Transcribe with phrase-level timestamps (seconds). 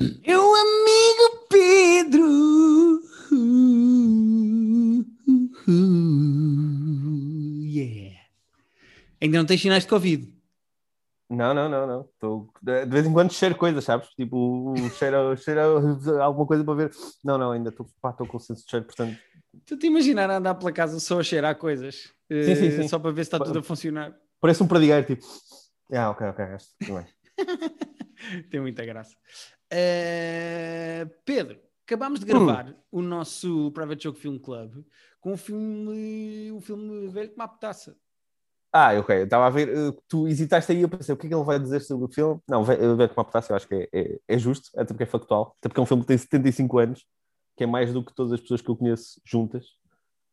[0.00, 3.02] Meu amigo Pedro.
[7.68, 8.16] Yeah.
[9.20, 10.26] Ainda não tens sinais de Covid.
[11.28, 12.08] Não, não, não, não.
[12.18, 14.08] Tô, de vez em quando cheiro coisas, sabes?
[14.14, 15.60] Tipo, cheiro, cheiro
[16.22, 16.90] alguma coisa para ver.
[17.22, 17.86] Não, não, ainda estou
[18.26, 19.18] com o senso de cheiro, portanto.
[19.66, 22.10] Tu te imaginar andar pela casa só a cheirar coisas?
[22.30, 22.88] Sim, sim, eh, sim.
[22.88, 24.16] Só para ver se está tudo a funcionar.
[24.40, 25.26] Parece um pradigueiro, tipo.
[25.92, 27.06] Ah, ok, ok, acho que bem.
[28.50, 29.16] Tem muita graça.
[29.70, 32.28] Eh, Pedro, acabámos de Hum.
[32.28, 34.84] gravar o nosso Private Joke Film Club
[35.20, 37.96] com um filme, um filme velho como a petaça.
[38.72, 41.28] Ah, ok, eu estava a ver, eh, tu hesitaste aí, eu pensei, o que é
[41.28, 42.40] que ele vai dizer sobre o filme?
[42.48, 45.02] Não, vai ver com uma potássio, eu acho que é, é, é justo, até porque
[45.02, 47.04] é factual, até porque é um filme que tem 75 anos,
[47.56, 49.66] que é mais do que todas as pessoas que eu conheço juntas,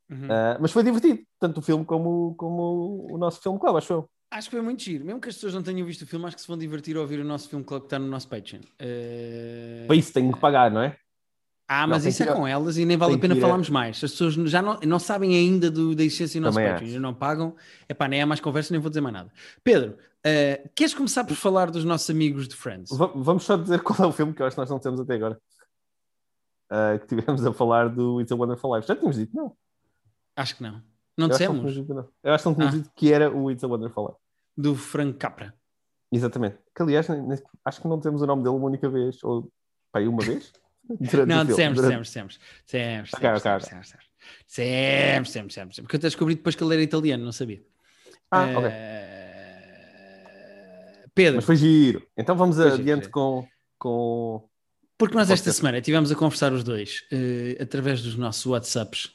[0.09, 0.28] Uhum.
[0.31, 4.09] Ah, mas foi divertido, tanto o filme como, como o nosso filme club, acho eu.
[4.30, 5.05] Acho que foi muito giro.
[5.05, 7.02] Mesmo que as pessoas não tenham visto o filme, acho que se vão divertir a
[7.02, 8.59] ouvir o nosso filme club que está no nosso Patreon.
[8.77, 10.97] Eh, Para isso tenho que pagar, não é?
[11.70, 13.39] Ah, mas tem isso é que com elas e nem vale a tem pena que
[13.39, 13.98] a- falarmos mais.
[14.03, 17.00] As pessoas já não, não sabem ainda do, da existência do nosso Também Patreon, ainda
[17.02, 17.55] não pagam.
[17.89, 19.31] É pá, nem há mais conversa, nem vou dizer mais nada.
[19.64, 22.89] Pedro, eh, queres começar por falar dos nossos amigos de Friends?
[22.98, 25.00] Va- Vamos só dizer qual é o filme que eu acho que nós não temos
[25.00, 25.38] até agora.
[26.70, 28.88] Ah, que tivemos a falar do It's a Wonderful Life.
[28.88, 29.55] Já tínhamos dito, não?
[30.36, 30.81] Acho que não.
[31.18, 32.06] Não Eu acho que não dissemos?
[32.23, 32.78] Eu acho que não tínhamos Ah.
[32.78, 34.18] dito que era o It's a Wonderful Life.
[34.56, 35.54] Do Frank Capra.
[36.12, 36.58] Exatamente.
[36.76, 37.08] Que aliás,
[37.66, 39.52] acho que não temos o nome dele uma única vez, ou
[39.92, 40.52] pá, aí uma vez?
[40.88, 42.40] Durante Não, dissemos, durante- dissemos, dissemos.
[42.66, 44.06] Dissemos, Ok, dissemos, dissemos, dissemos.
[44.48, 45.76] Dissemos, dissemos, dissemos.
[45.82, 47.62] Porque eu até descobri depois que ele era italiano, não sabia.
[48.32, 48.72] Ah, Eh, ok.
[51.14, 52.08] Pedro, Mas foi giro.
[52.16, 53.12] Então vamos Foi giro, adiante foi.
[53.12, 54.50] com, com.
[54.98, 59.12] Porque nós esta semana estivemos a conversar os dois eh, através dos nossos WhatsApps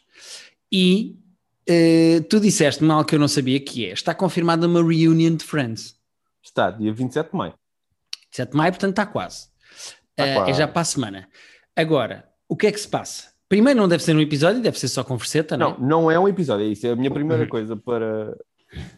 [0.70, 1.18] e
[1.68, 3.92] eh, tu disseste mal que eu não sabia que é.
[3.92, 5.94] Está confirmada uma reunion de Friends.
[6.42, 7.54] Está, dia 27 de maio.
[8.30, 9.48] 7 de maio, portanto está quase.
[10.10, 10.50] Está Eh, quase.
[10.50, 11.28] É já para a semana.
[11.76, 13.30] Agora, o que é que se passa?
[13.48, 16.26] Primeiro não deve ser um episódio, deve ser só converseta, não, Não, não é um
[16.26, 16.86] episódio, é isso.
[16.86, 17.48] É a minha primeira Uhum.
[17.48, 18.36] coisa para.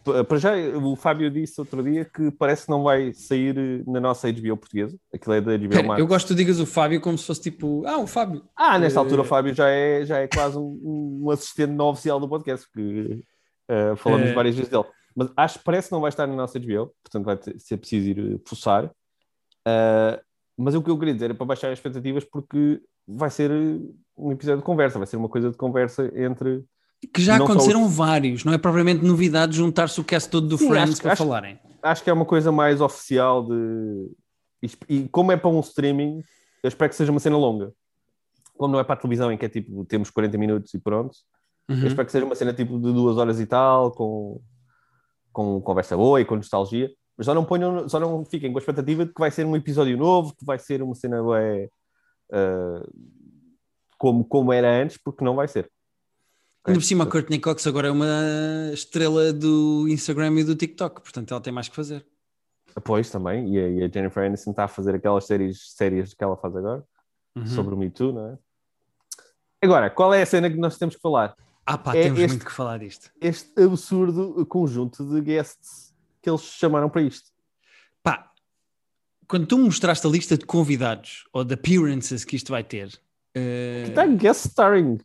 [0.04, 4.00] Pa- Para já, o Fábio disse outro dia que parece que não vai sair na
[4.00, 4.96] nossa HBO portuguesa.
[5.12, 6.00] Aquilo é da HBO Max.
[6.00, 8.42] eu gosto que tu digas o Fábio como se fosse tipo, ah, o Fábio.
[8.56, 11.86] Ah, nesta Eh, altura o Fábio já é, já é quase um, um assistente não
[11.88, 13.20] oficial do podcast, porque
[13.68, 14.32] eh, falamos Eh.
[14.34, 14.84] várias vezes dele.
[15.16, 17.76] Mas acho que parece que não vai estar na nossa HBO, portanto vai ter- ser
[17.76, 18.90] preciso ir eh, fuçar.
[19.66, 20.20] Eh,
[20.56, 23.80] mas o que eu queria dizer é para baixar as expectativas, porque vai ser eh,
[24.16, 26.64] um episódio de conversa, vai ser uma coisa de conversa entre.
[27.06, 30.59] Que já Não só aconteceram vários, não é propriamente novidade juntar-se o cast todo do
[30.59, 31.59] Sim, Friends acho- para acho- falarem.
[31.82, 34.10] Acho que é uma coisa mais oficial de.
[34.88, 36.22] E, como é para um streaming,
[36.62, 37.72] eu espero que seja uma cena longa.
[38.56, 41.14] Como não é para a televisão, em que é tipo, temos 40 minutos e pronto.
[41.69, 41.81] Uhum.
[41.81, 44.41] Eu espero que seja uma cena tipo de duas horas e tal, com,
[45.32, 46.91] com conversa boa e com nostalgia.
[47.19, 49.54] Mas só não ponham, só não fiquem com a expectativa de que vai ser um
[49.56, 51.69] episódio novo, que vai ser uma cena bué,
[52.32, 52.82] ah,
[53.98, 55.70] como, como era antes, porque não vai ser.
[56.66, 61.02] Ainda por cima, a Courtney Cox agora é uma estrela do Instagram e do TikTok,
[61.02, 62.06] portanto ela tem mais que fazer.
[62.82, 66.25] Pois também, e a, e a Jennifer Aniston está a fazer aquelas séries sérias que
[66.25, 66.82] ela faz agora,
[67.36, 67.47] Uhum.
[67.47, 68.38] sobre o Me Too, não é?
[69.60, 71.34] Agora, qual é a cena que nós temos que falar?
[71.66, 73.10] Ah pá, É temos este- muito que falar disto.
[73.20, 75.92] Este absurdo conjunto de guests
[76.22, 77.31] que eles chamaram para isto.
[78.02, 78.31] Pá,
[79.26, 82.88] quando tu mostraste a lista de convidados ou de appearances que isto vai ter,
[83.34, 84.98] eh, Está guest starring.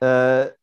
[0.00, 0.54] Uh,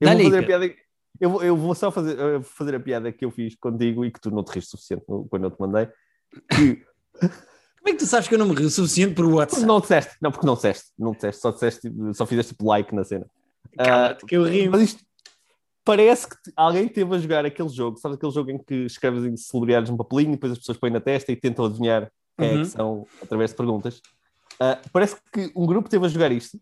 [0.00, 0.74] eu, vou fazer a piada,
[1.20, 4.10] eu, vou, eu vou só fazer, uh, fazer a piada que eu fiz contigo e
[4.10, 5.88] que tu não te riste suficiente quando eu te mandei.
[6.50, 6.82] Que
[7.86, 9.64] como é que tu sabes que eu não me rio o suficiente por WhatsApp?
[9.64, 13.04] não disseste, não, porque não disseste, não disseste, só disseste, só fizeste tipo like na
[13.04, 13.26] cena.
[13.78, 14.70] Cala-te, que eu rio.
[14.70, 15.04] Mas isto
[15.84, 19.36] parece que alguém teve a jogar aquele jogo, sabes aquele jogo em que escreves em
[19.36, 22.52] celebridades num papelinho e depois as pessoas põem na testa e tentam adivinhar quem é
[22.54, 22.62] Uhum.
[22.62, 24.02] que são através de perguntas.
[24.54, 26.58] Uh, parece que um grupo teve a jogar isto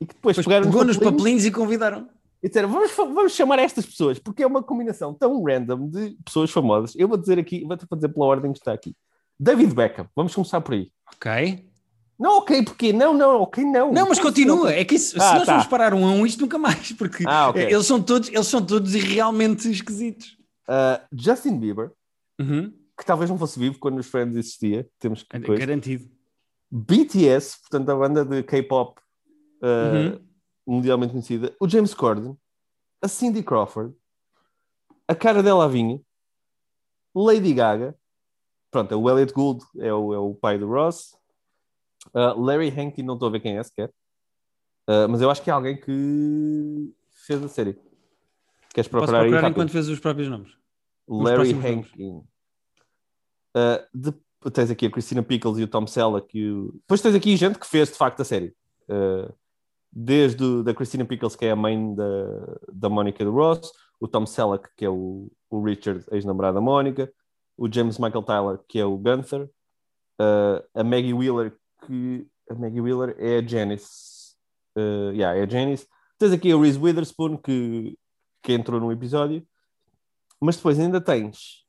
[0.00, 2.08] e que depois, Depois pegaram pegou nos papelinhos papelinhos e convidaram.
[2.42, 6.50] E disseram vamos, vamos chamar estas pessoas porque é uma combinação tão random de pessoas
[6.50, 6.94] famosas.
[6.96, 8.94] Eu vou dizer aqui, vou-te dizer pela ordem que está aqui.
[9.38, 10.90] David Beckham, vamos começar por aí.
[11.14, 11.66] Ok.
[12.18, 13.90] Não, ok, porque não, não, ok, não.
[13.92, 14.70] Não, mas continua.
[14.74, 15.52] É que isso, se Ah, nós tá.
[15.52, 17.62] vamos parar um a um, isto nunca mais, porque Ah, ok.
[17.64, 20.36] eles, são todos, eles são todos realmente esquisitos.
[20.68, 21.90] Uh, Justin Bieber,
[22.38, 22.72] Uhum.
[22.98, 25.38] que talvez não fosse vivo quando os Friends existia, temos que.
[25.38, 26.08] Garantido.
[26.70, 29.00] BTS, portanto a banda de K-pop
[29.62, 30.20] uh, Uhum.
[30.66, 32.36] Mundialmente conhecida, o James Corden,
[33.02, 33.94] a Cindy Crawford,
[35.08, 36.00] a cara dela vinha,
[37.14, 37.96] Lady Gaga,
[38.70, 41.16] pronto, o Elliot Gould é o, é o pai do Ross,
[42.14, 43.92] uh, Larry Hankin, não estou a ver quem é sequer,
[44.90, 46.92] Uh, mas eu acho que é alguém que
[47.24, 47.78] fez a série.
[48.74, 49.52] Queres Posso procurar aí procurar rápido?
[49.52, 50.52] enquanto fez os próprios nomes?
[51.08, 51.52] Larry.
[51.52, 52.24] Hankin.
[53.56, 56.36] Uh, tens aqui a Christina Pickles e o Tom Selleck.
[56.36, 56.72] E o...
[56.72, 58.52] Depois tens aqui gente que fez de facto a série.
[58.88, 59.32] Uh,
[59.92, 62.04] desde o, da Christina Pickles, que é a mãe da,
[62.72, 67.12] da Mónica do Ross, o Tom Selleck, que é o, o Richard, ex-namorado da Mónica,
[67.56, 69.50] o James Michael Tyler, que é o Gunther,
[70.20, 71.56] uh, a Maggie Wheeler,
[71.86, 74.34] que a Maggie Wheeler é a Janice.
[74.76, 75.86] Uh, yeah, é a Janice.
[76.18, 77.98] Tens aqui a Reese Witherspoon, que,
[78.42, 79.46] que entrou no episódio.
[80.40, 81.66] Mas depois ainda tens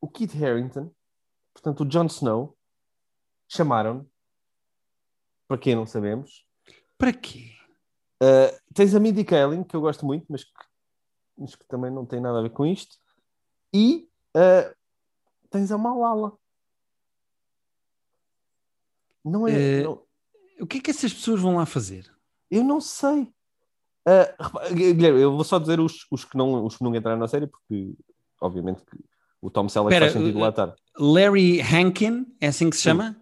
[0.00, 0.90] o Kit Harington,
[1.52, 2.56] portanto, o Jon Snow.
[3.48, 4.06] Chamaram
[5.46, 6.44] para quem não sabemos.
[6.98, 7.57] Para quê?
[8.22, 10.52] Uh, tens a Mindy Kaling, que eu gosto muito, mas que,
[11.36, 12.96] mas que, também não tem nada a ver com isto.
[13.72, 14.74] E uh,
[15.50, 16.32] tens a Malala.
[19.24, 19.80] Não é.
[19.80, 20.02] Uh, não...
[20.60, 22.10] O que é que essas pessoas vão lá fazer?
[22.50, 23.32] Eu não sei.
[24.72, 27.46] Guilherme, eu vou só dizer os, os, que não, os que não entraram na série,
[27.46, 27.94] porque
[28.40, 28.98] obviamente que
[29.40, 30.74] o Tom Selleck Pera, faz sentido lá estar.
[30.98, 33.16] Larry Hankin, é assim que se chama?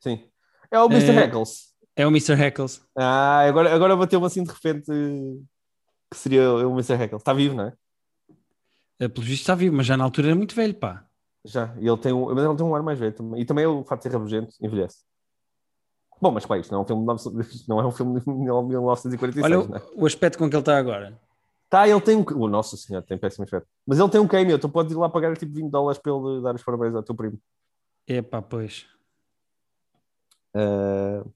[0.00, 0.22] Sim.
[0.70, 1.16] É o Mr.
[1.16, 1.73] Heckles.
[1.96, 2.32] É o Mr.
[2.32, 2.82] Heckles.
[2.96, 4.90] Ah, agora, agora bateu-me assim de repente
[6.10, 6.94] que seria o Mr.
[6.94, 7.20] Heckles.
[7.20, 7.72] Está vivo, não é?
[9.00, 11.04] Uh, pelo visto está vivo, mas já na altura era muito velho, pá.
[11.44, 13.40] Já, e ele tem um, mas ele tem um ar mais velho também.
[13.40, 15.04] E também o fato de ser rabugento envelhece.
[16.20, 19.44] Bom, mas pá, isto não é um filme de, não é um filme de 1946,
[19.44, 19.82] Olha né?
[19.94, 21.20] o aspecto com que ele está agora.
[21.68, 22.24] Tá, ele tem um.
[22.36, 23.68] Oh, nossa senhora, tem péssimo aspecto.
[23.86, 26.42] Mas ele tem um cameo, tu podes ir lá pagar tipo 20 dólares para ele
[26.42, 27.38] dar os parabéns ao teu primo.
[28.06, 28.86] É pá, pois.
[30.54, 31.28] Uh...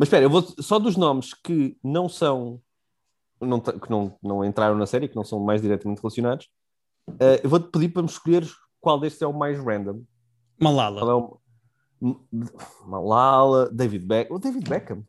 [0.00, 2.58] Mas espera, eu vou só dos nomes que não são.
[3.38, 6.48] Não, que não, não entraram na série, que não são mais diretamente relacionados.
[7.06, 8.48] Uh, eu vou-te pedir para me escolher
[8.80, 10.02] qual destes é o mais random.
[10.58, 11.02] Malala.
[11.02, 11.38] É o...
[12.86, 14.36] Malala, David Beckham.
[14.36, 15.04] O David Beckham.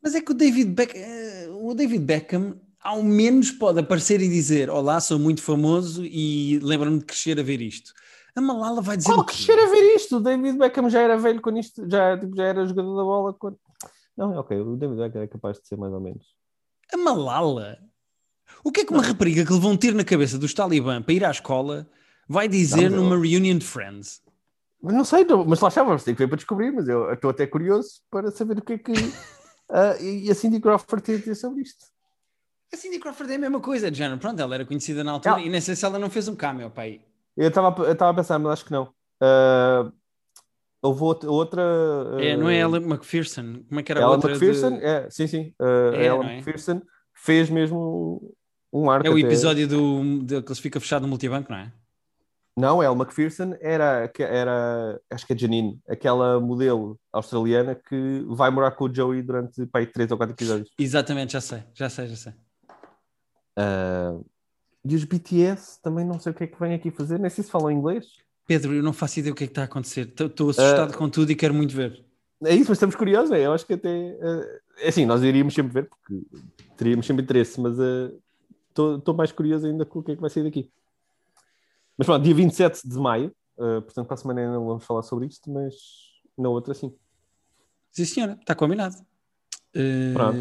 [0.00, 4.28] Mas é que o David Beckham, eh, o David Beckham ao menos pode aparecer e
[4.28, 7.92] dizer: Olá, sou muito famoso e lembro-me de crescer a ver isto.
[8.36, 9.12] A Malala vai dizer.
[9.12, 10.18] Qual crescer a ver isto?
[10.18, 13.34] O David Beckham já era velho quando isto, já, tipo, já era jogador da bola.
[13.34, 13.58] Quando...
[14.18, 16.34] Não, é ok, o David Beckham é capaz de ser mais ou menos.
[16.92, 17.78] A Malala?
[18.64, 19.08] O que é que uma não.
[19.08, 21.88] rapariga que um tiro na cabeça dos Talibã para ir à escola
[22.28, 24.20] vai dizer não, numa reunion de Friends?
[24.82, 28.00] Não sei, mas lá estava, tem que ver para descobrir, mas eu estou até curioso
[28.10, 31.62] para saber o que é que uh, e a Cindy Crawford tem a dizer sobre
[31.62, 31.84] isto.
[32.72, 34.18] A Cindy Crawford é a mesma coisa, de género.
[34.18, 36.70] Pronto, ela era conhecida na altura e nem sei se ela não fez um cameo,
[36.70, 37.00] pai.
[37.36, 38.92] Eu estava a pensar, mas acho que não.
[39.22, 39.92] Uh,
[40.82, 41.30] houve outra.
[41.30, 41.62] outra
[42.18, 43.62] é, não é ela McPherson?
[43.68, 44.30] Como é que era ela outra?
[44.30, 44.84] McPherson, de...
[44.84, 45.54] é, sim, sim.
[45.60, 46.34] Uh, é, ela é?
[46.34, 46.82] McPherson
[47.14, 48.34] fez mesmo
[48.72, 49.06] um arco.
[49.06, 49.74] É o episódio até...
[49.74, 51.72] do, de, que ele fica fechado no multibanco, não é?
[52.58, 58.72] Não, El McPherson era, era, acho que é Janine, aquela modelo australiana que vai morar
[58.72, 60.68] com o Joey durante pai, três ou quatro episódios.
[60.76, 62.32] Exatamente, já sei, já sei, já sei.
[63.56, 64.26] Uh,
[64.84, 67.44] e os BTS também não sei o que é que vêm aqui fazer, nem sei
[67.44, 68.06] se falam inglês.
[68.48, 70.08] Pedro, eu não faço ideia o que é que está a acontecer.
[70.08, 72.02] Estou assustado uh, com tudo e quero muito ver.
[72.42, 73.44] É isso, mas estamos curiosos, é?
[73.44, 73.88] Eu acho que até.
[73.90, 76.26] Uh, é assim, nós iríamos sempre ver, porque
[76.74, 77.76] teríamos sempre interesse, mas
[78.70, 80.72] estou mais curioso ainda com o que é que vai sair daqui.
[81.98, 85.02] Mas pronto, dia 27 de maio, uh, portanto, para a semana ainda não vamos falar
[85.02, 85.74] sobre isto, mas
[86.38, 86.94] na outra sim.
[87.92, 88.96] Sim, senhora, está combinado.
[89.76, 90.38] Uh, pronto.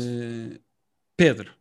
[1.17, 1.53] Pedro.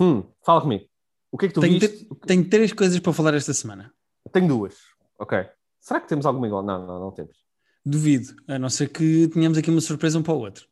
[0.00, 0.86] Hum, fala comigo.
[1.30, 2.08] O que é que tu tenho, viste?
[2.26, 3.94] Tenho três coisas para falar esta semana.
[4.32, 4.76] Tenho duas.
[5.16, 5.46] Ok.
[5.80, 6.62] Será que temos alguma igual?
[6.62, 7.36] Não, não, não temos.
[7.84, 10.66] Duvido, a não ser que tenhamos aqui uma surpresa um para o outro.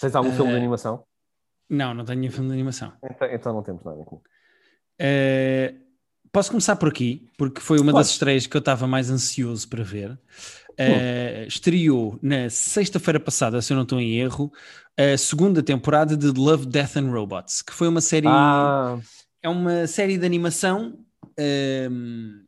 [0.00, 1.04] Tens algum uh, filme de animação?
[1.70, 2.92] Não, não tenho nenhum filme de animação.
[3.04, 4.00] Então, então não temos nada.
[4.00, 5.82] Uh,
[6.32, 8.04] Posso começar por aqui, porque foi uma Pode.
[8.04, 10.12] das estreias que eu estava mais ansioso para ver.
[10.70, 14.50] Uh, estreou na sexta-feira passada, se eu não estou em erro,
[14.96, 18.26] a segunda temporada de Love, Death and Robots, que foi uma série.
[18.26, 18.98] Ah.
[19.42, 22.46] É uma série de animação uh,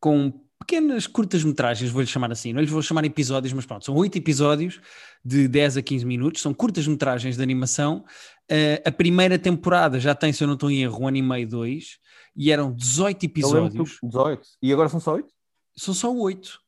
[0.00, 0.32] com
[0.66, 4.80] pequenas curtas-metragens, vou-lhe chamar assim, não lhes vou chamar episódios, mas pronto, são oito episódios
[5.24, 8.04] de 10 a 15 minutos, são curtas-metragens de animação.
[8.50, 11.22] Uh, a primeira temporada já tem, se eu não estou em erro, um ano e
[11.22, 11.98] meio, dois
[12.36, 13.98] e eram 18 episódios.
[14.02, 14.48] 18.
[14.60, 15.28] E agora são só 8?
[15.76, 16.58] São só 8.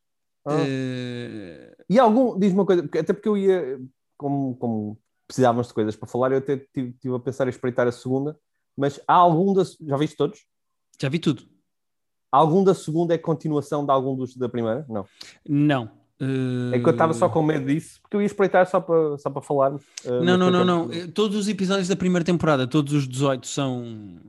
[0.46, 0.54] Ah.
[0.54, 1.84] Uh...
[1.88, 3.78] E algum, diz uma coisa, até porque eu ia,
[4.16, 7.92] como, como precisávamos de coisas para falar, eu até estive, a pensar em espreitar a
[7.92, 8.38] segunda,
[8.76, 9.76] mas há algum das.
[9.80, 10.46] Já viste todos?
[11.00, 11.42] Já vi tudo.
[12.30, 14.84] Algum da segunda é continuação de algum dos da primeira?
[14.88, 15.06] Não.
[15.48, 15.84] Não.
[16.20, 16.74] Uh...
[16.74, 19.30] É que eu estava só com medo disso, porque eu ia espreitar só para, só
[19.30, 19.74] para falar.
[19.74, 20.88] Uh, não, não, não, não.
[21.12, 24.20] Todos os episódios da primeira temporada, todos os 18 são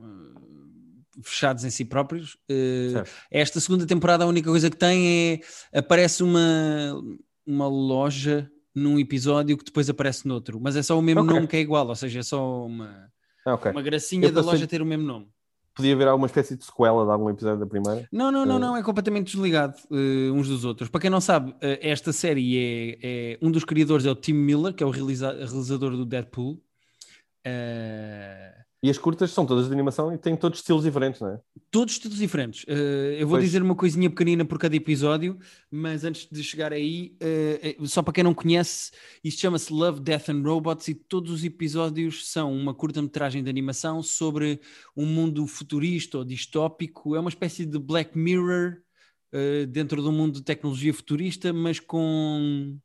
[1.22, 2.34] fechados em si próprios.
[2.50, 5.40] Uh, esta segunda temporada a única coisa que tem
[5.72, 6.40] é aparece uma,
[7.46, 11.34] uma loja num episódio que depois aparece noutro, mas é só o mesmo okay.
[11.34, 13.10] nome que é igual, ou seja, é só uma,
[13.44, 13.72] okay.
[13.72, 15.28] uma gracinha da loja ter o mesmo nome.
[15.78, 18.06] Podia haver alguma espécie de sequela de algum episódio da primeira.
[18.12, 20.90] Não, não, não, Uh, não, é completamente desligado uh, uns dos outros.
[20.90, 22.98] Para quem não sabe, uh, esta série é,
[23.34, 26.60] é- um dos criadores é o Tim Miller, que é o realiza- realizador do Deadpool.
[27.46, 31.40] Uh, E as curtas são todas de animação e têm todos estilos diferentes, não é?
[31.68, 32.62] todos estilos diferentes.
[32.62, 33.44] Uh, eu vou Pois.
[33.44, 35.36] dizer uma coisinha pequenina por cada episódio,
[35.68, 37.16] mas antes de chegar aí,
[37.76, 38.92] uh, só para quem não conhece,
[39.24, 44.00] isto chama-se Love, Death and Robots e todos os episódios são uma curta-metragem de animação
[44.00, 44.60] sobre
[44.96, 47.16] um mundo futurista ou distópico.
[47.16, 48.76] É uma espécie de Black Mirror
[49.34, 52.78] uh, dentro do mundo de tecnologia futurista, mas com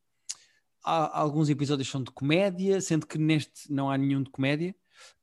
[0.83, 4.75] há- alguns episódios são de comédia, sendo que neste não há nenhum de comédia.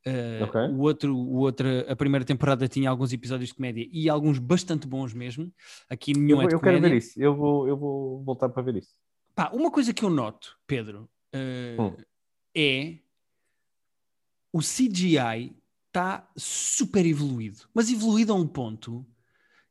[0.07, 0.61] Uh, Ok.
[0.71, 4.87] o outro, o outro, a primeira temporada tinha alguns episódios de comédia e alguns bastante
[4.87, 5.53] bons mesmo.
[5.89, 6.89] Aqui Eu, nenhum vou- é de eu quero comédia.
[6.91, 7.21] ver isso.
[7.23, 8.95] Eu vou, eu vou voltar para ver isso.
[9.35, 11.97] Pá, uma coisa que eu noto, Pedro, uh, Hum.
[12.55, 12.99] é
[14.53, 15.55] o CGI
[15.87, 19.07] está super evoluído, mas evoluído a um ponto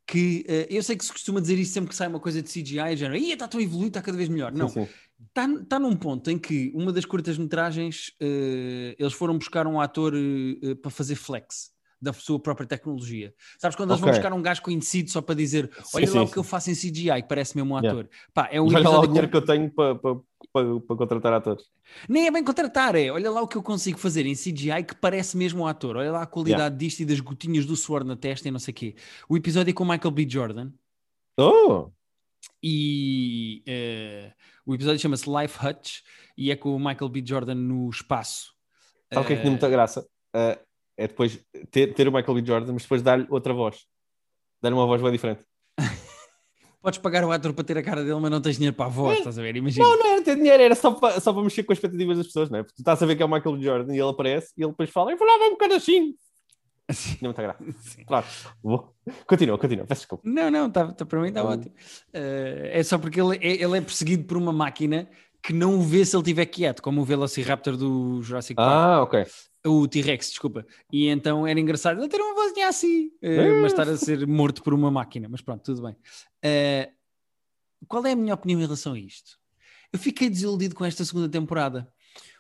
[0.10, 2.50] que uh, eu sei que se costuma dizer isso sempre que sai uma coisa de
[2.50, 4.52] CGI, já está tão evoluído, está cada vez melhor.
[4.52, 4.66] Não.
[4.68, 10.14] Está tá num ponto em que uma das curtas-metragens eh, eles foram buscar um ator
[10.16, 13.34] eh, para fazer flex da sua própria tecnologia.
[13.58, 14.20] Sabes quando eles vão Ok.
[14.20, 16.34] buscar um gajo conhecido só para dizer olha sim, lá o sim.
[16.34, 18.00] que eu faço em CGI, que parece mesmo um Yeah.
[18.00, 18.10] ator.
[18.34, 20.16] Pá, é um olha lá o dinheiro que eu tenho para, para,
[20.54, 21.64] para, para contratar atores.
[22.08, 24.96] Nem é bem contratar, é olha lá o que eu consigo fazer em CGI que
[24.96, 25.98] parece mesmo um ator.
[25.98, 28.72] Olha lá a qualidade disto e das gotinhas do suor na testa e não sei
[28.72, 28.96] o quê.
[29.28, 30.28] O episódio é com o Michael B.
[30.30, 30.72] Jordan.
[31.38, 31.90] Oh!
[32.62, 34.34] e eh,
[34.66, 36.02] o episódio chama-se Life Hutch
[36.38, 37.24] e é com o Michael B.
[37.26, 38.54] Jordan no espaço.
[39.14, 40.02] Sabe o que é que tem Eh, muita graça?
[40.36, 40.60] Uh,
[41.00, 41.40] é depois
[41.72, 42.46] ter, ter o Michael B.
[42.46, 43.86] Jordan, mas depois dar-lhe outra voz.
[44.62, 45.42] Dar-lhe uma voz bem diferente.
[46.82, 48.90] Podes pagar o ator para ter a cara dele, mas não tens dinheiro para a
[48.90, 49.56] voz, estás a ver?
[49.56, 49.86] Imagina.
[49.86, 52.28] Não, não era ter dinheiro, era só para, só para mexer com as expectativas das
[52.28, 52.64] pessoas, não é?
[52.64, 53.64] Porque tu estás a ver que é o Michael B.
[53.64, 56.16] Jordan e ele aparece e ele depois fala, eu falava um bocado assim.
[56.92, 57.64] Tinha muita graça.
[57.82, 58.04] Sim.
[58.06, 58.26] Claro.
[58.64, 58.94] Vou.
[59.28, 60.24] Continua, continua, peço desculpa.
[60.28, 61.74] Não, não, tá, tá- para mim está ótimo.
[62.14, 65.08] Eh, é só porque ele é, ele é perseguido por uma máquina
[65.44, 68.70] que não o vê se ele estiver quieto, como o Velociraptor do Jurassic Park.
[68.72, 69.26] Ah, ok.
[69.66, 70.66] O T-Rex, desculpa.
[70.92, 74.64] E então era engraçado ele ter uma vozinha assim, eh, mas estar a ser morto
[74.64, 75.28] por uma máquina.
[75.30, 75.96] Mas pronto, tudo bem.
[76.42, 76.92] Eh,
[77.88, 79.38] qual é a minha opinião em relação a isto?
[79.92, 81.92] Eu fiquei desiludido com esta segunda temporada,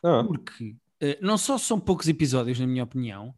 [0.03, 3.33] Ah, porque eh, não só são poucos episódios, na minha opinião,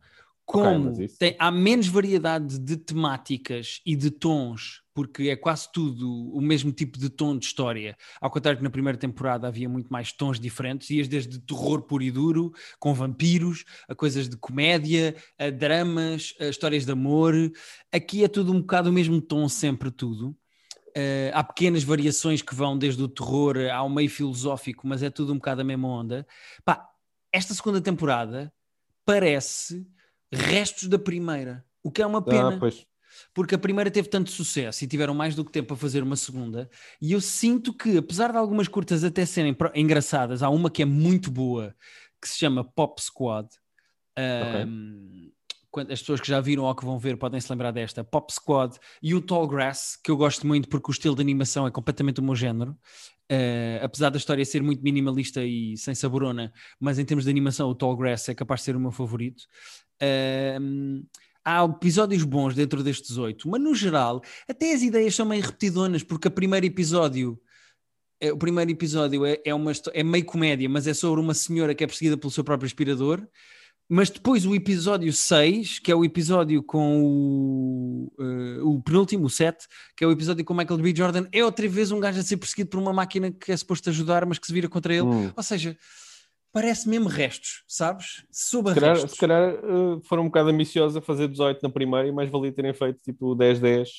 [0.52, 5.72] como mas isso- tem- há menos variedade de temáticas e de tons, porque é quase
[5.72, 7.96] tudo o mesmo tipo de tom de história.
[8.20, 12.04] Ao contrário que na primeira temporada havia muito mais tons diferentes, ias desde terror puro
[12.04, 17.34] e duro, com vampiros, a coisas de comédia, a dramas, a histórias de amor.
[17.92, 20.36] Aqui é tudo um bocado o mesmo tom, sempre tudo.
[20.94, 25.32] Eh, há pequenas variações que vão desde o terror ao meio filosófico, mas é tudo
[25.32, 26.28] um bocado a mesma onda.
[26.66, 26.86] Pá,
[27.32, 28.52] esta segunda temporada
[29.06, 29.88] parece
[30.32, 32.60] restos da primeira, o que é uma pena, ah,
[33.34, 36.16] porque a primeira teve tanto sucesso e tiveram mais do que tempo para fazer uma
[36.16, 36.70] segunda.
[37.02, 40.86] E eu sinto que, apesar de algumas curtas até serem engraçadas, há uma que é
[40.86, 41.76] muito boa
[42.22, 43.48] que se chama Pop Squad.
[44.18, 45.32] Ahm,
[45.70, 48.32] quando- as pessoas que já viram ou que vão ver podem se lembrar desta, Pop
[48.34, 51.72] Squad e o Tall Grass, que eu gosto muito porque o estilo de animação é
[51.72, 52.78] completamente o meu género.
[53.34, 57.70] Eh, apesar da história ser muito minimalista e sem saborona, mas em termos de animação,
[57.70, 59.46] o Tall Grass é capaz de ser o meu favorito.
[60.02, 61.04] Ahm,
[61.46, 66.04] há episódios bons dentro destes oito, mas no geral, até as ideias são meio repetidonas,
[66.04, 67.40] porque o primeiro episódio.
[68.22, 71.74] é- O primeiro episódio é, é, uma, é meio comédia, mas é sobre uma senhora
[71.76, 73.26] que é perseguida pelo seu próprio aspirador.
[73.94, 79.30] Mas depois o episódio 6, que é o episódio com o, eh, o penúltimo, o
[79.30, 79.68] 7,
[79.98, 80.96] que é o episódio com o Michael B.
[80.96, 83.90] Jordan, é outra vez um gajo a ser perseguido por uma máquina que é suposto
[83.90, 85.04] ajudar, mas que se vira contra ele.
[85.04, 85.34] Hum.
[85.36, 85.78] Ou seja,
[86.54, 88.24] parece mesmo restos, sabes?
[88.32, 89.12] Sob a Se calhar, restos.
[89.12, 92.54] se calhar uh, foram um bocado ambiciosos a fazer 18 na primeira e mais valia
[92.54, 93.90] terem feito tipo 10-10.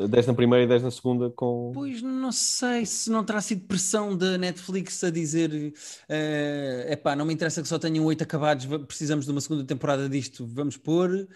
[0.00, 1.70] Uh, 10 na primeira e 10 na segunda com.
[1.74, 5.72] Pois não sei se não terá sido pressão da Netflix a dizer
[6.08, 9.64] é epá, não me interessa que só tenham oito acabados, va- precisamos de uma segunda
[9.64, 11.28] temporada disto, vamos pôr.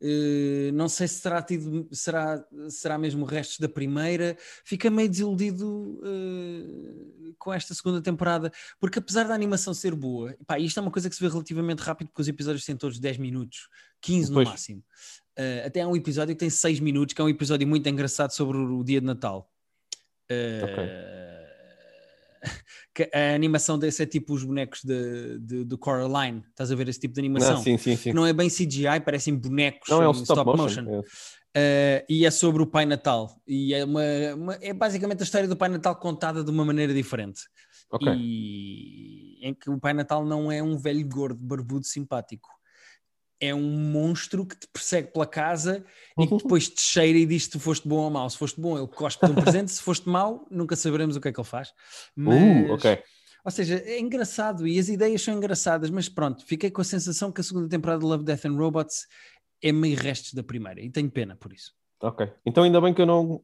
[0.00, 4.36] Eh, não sei se terá tido, será, será mesmo restos da primeira.
[4.64, 10.58] Fica meio desiludido eh, com esta segunda temporada, porque apesar da animação ser boa, epá,
[10.58, 13.18] isto é uma coisa que se vê relativamente rápido, porque os episódios têm todos 10
[13.18, 13.68] minutos,
[14.00, 14.48] 15 no Pois.
[14.48, 14.82] máximo.
[15.40, 18.30] Eh, até há um episódio que tem 6 minutos, que é um episódio muito engraçado
[18.32, 19.50] sobre o, dia de Natal.
[20.28, 21.46] Eh,
[22.94, 26.44] que a animação desse é tipo os bonecos de, de, do Coraline.
[26.50, 27.54] Estás a ver esse tipo de animação?
[27.54, 28.12] Ah, sim, sim, sim.
[28.12, 30.84] Não é bem CGI, parecem bonecos Não, é um em stop, motion.
[30.86, 30.98] É.
[32.02, 33.34] Uh, e é sobre o Pai Natal.
[33.48, 34.02] E é, uma,
[34.36, 37.40] uma- é basicamente a história do Pai Natal contada de uma maneira diferente.
[37.90, 38.12] Ok.
[38.14, 42.59] E em que o Pai Natal não é um velho gordo, barbudo, simpático.
[43.40, 45.84] É um monstro que te persegue pela casa
[46.18, 48.28] e que depois te cheira e diz se tu foste bom ou mau.
[48.28, 51.32] Se foste bom, ele cospe-te um presente, se foste mau, nunca saberemos o que é
[51.32, 51.72] que ele faz.
[52.14, 53.02] Mas, Uh, ok.
[53.44, 57.32] Ou seja, é engraçado e as ideias são engraçadas, mas pronto, fiquei com a sensação
[57.32, 59.06] que a segunda temporada de Love, Death and Robots
[59.62, 61.72] é meio restos da primeira e tenho pena por isso.
[62.02, 62.30] Ok.
[62.44, 63.42] Então ainda bem que eu não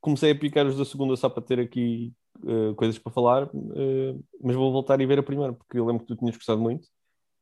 [0.00, 2.12] comecei a picar os da segunda só para ter aqui
[2.46, 6.04] eh, coisas para falar, eh, mas vou voltar e ver a primeira, porque eu lembro
[6.04, 6.86] que tu tinhas gostado muito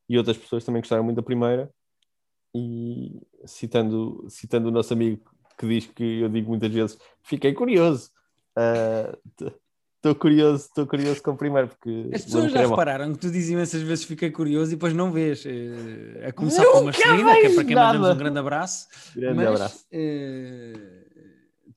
[0.09, 1.71] e outras pessoas também gostaram muito da primeira.
[2.59, 5.21] E citando, citando o nosso amigo
[5.59, 8.11] que diz que eu digo muitas vezes, fiquei curioso.
[9.97, 13.51] Estou curioso, estou curioso com a primeira, porque As pessoas já repararam que tu dizes
[13.51, 15.45] imensas vezes fiquei curioso e depois não vês.
[15.47, 18.15] eh, A começar Nunca pela Marcelina, que é para quem mandamos nada.
[18.15, 18.87] um grande abraço.
[19.17, 19.87] Grande mas abraço.
[19.91, 21.06] eh,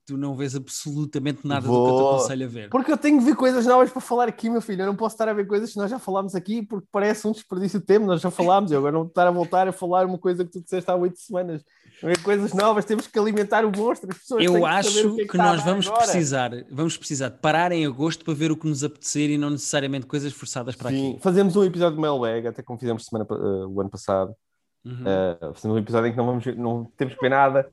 [0.09, 2.15] tu não vês absolutamente nada do que eu te Vou.
[2.15, 2.69] aconselho a ver.
[2.69, 4.81] Porque eu tenho que ver coisas novas para falar aqui, meu filho.
[4.81, 7.31] Eu não posso estar a ver coisas que nós já falámos aqui, porque parece um
[7.31, 8.07] desperdício de tempo.
[8.07, 10.61] Nós já falámos, eu agora não estar a voltar a falar uma coisa que tu
[10.61, 11.63] disseste há oito semanas.
[12.01, 14.09] Ver coisas novas, temos que alimentar o monstro.
[14.09, 16.03] As pessoas Eu que acho que, é está a nós vamos agora.
[16.03, 19.51] precisar, vamos precisar de parar em agosto para ver o que nos apetecer e não
[19.51, 21.21] necessariamente coisas forçadas para Sim, aqui.
[21.21, 24.33] fazemos um episódio de Mailbag, até como fizemos semana, eh, o ano passado.
[24.85, 25.03] Uhum.
[25.03, 27.69] Uh, fazemos um episódio em que não, vamos, não temos que ver nada.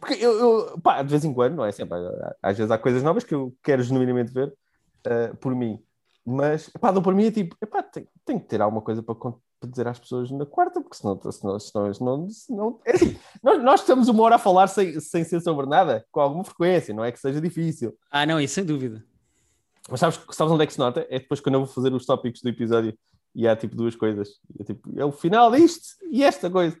[0.00, 1.98] Porque eu, eu, pá, de vez em quando, não é sempre,
[2.42, 4.48] às vezes há coisas novas que eu quero genuinamente ver
[5.06, 5.82] uh, por mim.
[6.24, 9.14] Mas, pá, dou por mim é tipo, epá, tem, tem que ter alguma coisa para,
[9.14, 9.32] para
[9.70, 13.80] dizer às pessoas na quarta, porque senão, senão, senão, senão, senão é assim, nós, nós
[13.80, 17.10] estamos uma hora a falar sem, sem ser sobre nada, com alguma frequência, não é
[17.10, 17.96] que seja difícil.
[18.10, 19.04] Ah, não, isso sem dúvida.
[19.90, 21.06] Mas sabes, sabes onde é que se nota?
[21.08, 22.96] É depois quando eu vou fazer os tópicos do episódio
[23.34, 24.28] e há tipo duas coisas.
[24.60, 26.76] É, tipo, é o final disto e esta coisa.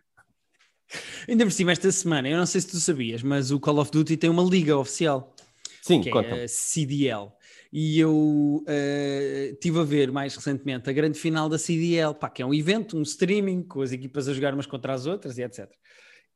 [1.28, 3.90] Ainda por cima, esta semana, eu não sei se tu sabias, mas o Call of
[3.90, 5.34] Duty tem uma liga oficial.
[5.82, 6.28] Sim, que conta.
[6.28, 7.30] é a CDL.
[7.72, 12.42] E eu eh, estive a ver mais recentemente a grande final da CDL, pá, que
[12.42, 15.42] é um evento, um streaming, com as equipas a jogar umas contra as outras e
[15.42, 15.70] etc.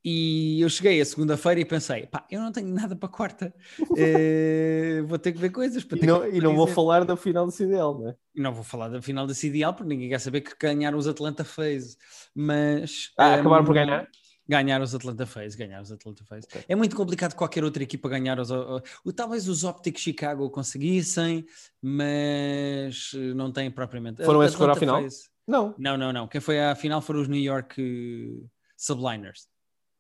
[0.05, 3.55] E eu cheguei a segunda-feira e pensei, pá, eu não tenho nada para quarta,
[3.97, 7.47] Eh, vou ter que ver coisas para E não, e não vou falar da final
[7.47, 8.17] do CDL, não é?
[8.35, 11.07] E não vou falar da final da CDL porque ninguém quer saber que ganharam os
[11.07, 11.97] Atlanta Phase,
[12.35, 13.13] mas...
[13.17, 14.09] Ah, ehm, acabaram por ganhar?
[14.49, 16.47] Ganhar os Atlanta Phase, ganhar os Atlanta Phase.
[16.51, 16.65] Ok.
[16.69, 18.51] É muito complicado qualquer outra equipa ganhar os.
[18.51, 18.83] o-
[19.15, 21.47] Talvez os Optic Chicago conseguissem,
[21.81, 24.25] mas eh, não têm propriamente.
[24.25, 25.03] Foram esses que foram à final?
[25.03, 25.75] Phase- Não.
[25.79, 26.27] Não, não, não.
[26.29, 29.47] Quem foi à final foram os New York eh, Subliners.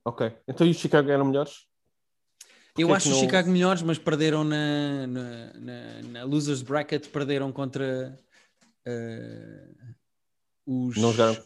[0.04, 0.32] Ok.
[0.48, 1.66] Então e os Chicago eram melhores?
[2.74, 7.06] Porque Eu acho os não- Chicago melhores, mas perderam na, na, na- na Losers Bracket,
[7.08, 8.18] perderam contra
[8.84, 9.68] eh,
[10.66, 10.96] os.
[10.96, 11.36] Não jogaram,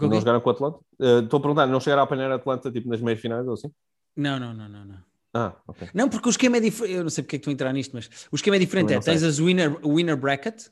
[0.00, 0.78] não jogaram com o Atlanta?
[1.00, 3.54] Eh, Estou a perguntar, não chegaram a apanhar a Atlanta tipo nas meias finais ou
[3.54, 3.70] assim?
[4.16, 4.98] não, não, não, não, não.
[5.36, 5.88] Ah, ok.
[5.92, 6.94] Não, porque o esquema é diferente.
[6.94, 8.92] Eu não sei porque é que estou a entrar nisto, mas o esquema é diferente.
[8.92, 10.68] É, tens as winner, winner bracket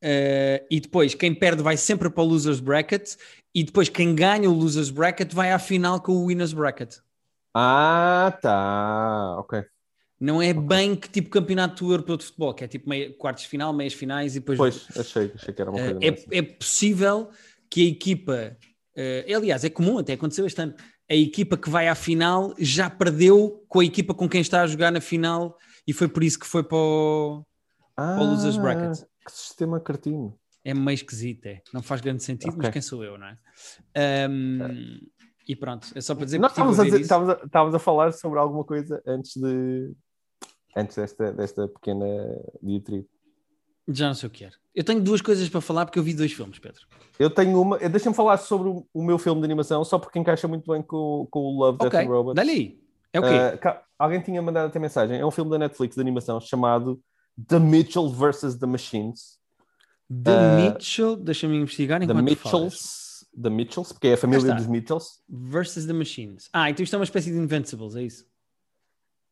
[0.00, 3.14] eh, e depois quem perde vai sempre para o losers bracket
[3.54, 6.96] e depois quem ganha o losers bracket vai à final com o winners bracket.
[7.52, 9.36] Ah, tá.
[9.38, 9.64] Ok.
[10.20, 13.48] Não é bem que tipo campeonato europeu de futebol, que é tipo meio, quartos de
[13.48, 14.56] final, meias finais e depois.
[14.56, 16.26] Pois, achei, achei que era uma eh, coisa assim.
[16.30, 17.30] é, é possível
[17.74, 18.56] que a equipa.
[18.96, 20.74] eh, aliás, é comum, até aconteceu este ano.
[21.10, 24.66] A equipa que vai à final já perdeu com a equipa com quem está a
[24.68, 27.44] jogar na final e foi por isso que foi para o.
[27.96, 29.02] Ah, Ou losers bracket.
[29.26, 30.38] Que sistema cartino.
[30.64, 31.60] É meio esquisito, é.
[31.72, 32.60] Não faz grande sentido, Ok.
[32.62, 33.36] mas quem sou eu, não é?
[33.96, 34.98] Ahm,
[35.48, 37.78] E pronto, é só para dizer Nós que estávamos a, dizer- estávamos, a, estávamos a
[37.80, 39.92] falar sobre alguma coisa antes de
[40.76, 42.06] antes desta, desta pequena
[42.62, 43.06] diatribe.
[43.88, 44.54] Já não sei o que era.
[44.74, 46.80] Eu tenho duas coisas para falar porque eu vi dois filmes, Pedro.
[47.18, 47.76] Eu tenho uma.
[47.82, 51.28] eh, Deixa-me falar sobre o, meu filme de animação, só porque encaixa muito bem com,
[51.30, 52.48] com o Love, Death Ok, and Robots.
[52.48, 52.78] aí.
[53.12, 53.68] É o quê?
[53.68, 55.18] Uh, alguém tinha mandado até mensagem.
[55.18, 57.00] É um filme da Netflix de animação chamado
[57.48, 58.56] The Mitchell vs.
[58.56, 59.38] The Machines.
[60.10, 62.62] The uh, Mitchell, deixa-me investigar The enquanto falas.
[62.72, 63.04] Mitchells.
[63.40, 65.20] The Mitchells, porque é a família dos Mitchells.
[65.28, 66.48] Versus the Machines.
[66.52, 68.24] Ah, então isto é uma espécie de Invincibles, é isso?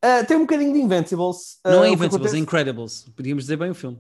[0.05, 1.59] Uh, tem um bocadinho de Invincibles.
[1.65, 3.09] Não é Invincibles, acontece- é Incredibles.
[3.17, 3.99] Podíamos dizer bem o filme.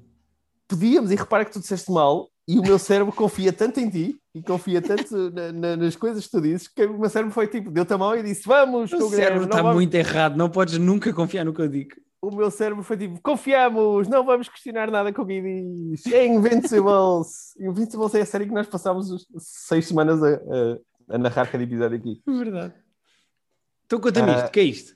[0.68, 4.18] Podíamos, e repara que tu disseste mal, e o meu cérebro confia tanto em ti
[4.35, 7.46] e confia tanto na- na- nas coisas que tu dizes, que o meu cérebro foi
[7.46, 10.79] tipo, deu-te a mão e disse: Vamos, O cérebro está vamos- muito errado, não podes
[10.79, 11.90] nunca confiar no que eu digo.
[12.20, 16.07] O meu cérebro foi tipo: Confiamos, não vamos questionar nada com o Gui diz.
[16.07, 17.55] É Invincibles.
[17.61, 21.62] Invincibles é a série que nós passámos os seis semanas a, a- a narrar cada
[21.62, 22.22] episódio aqui.
[22.27, 22.75] Verdade.
[23.87, 24.94] Então conta-me Ah, isto, o que é isto?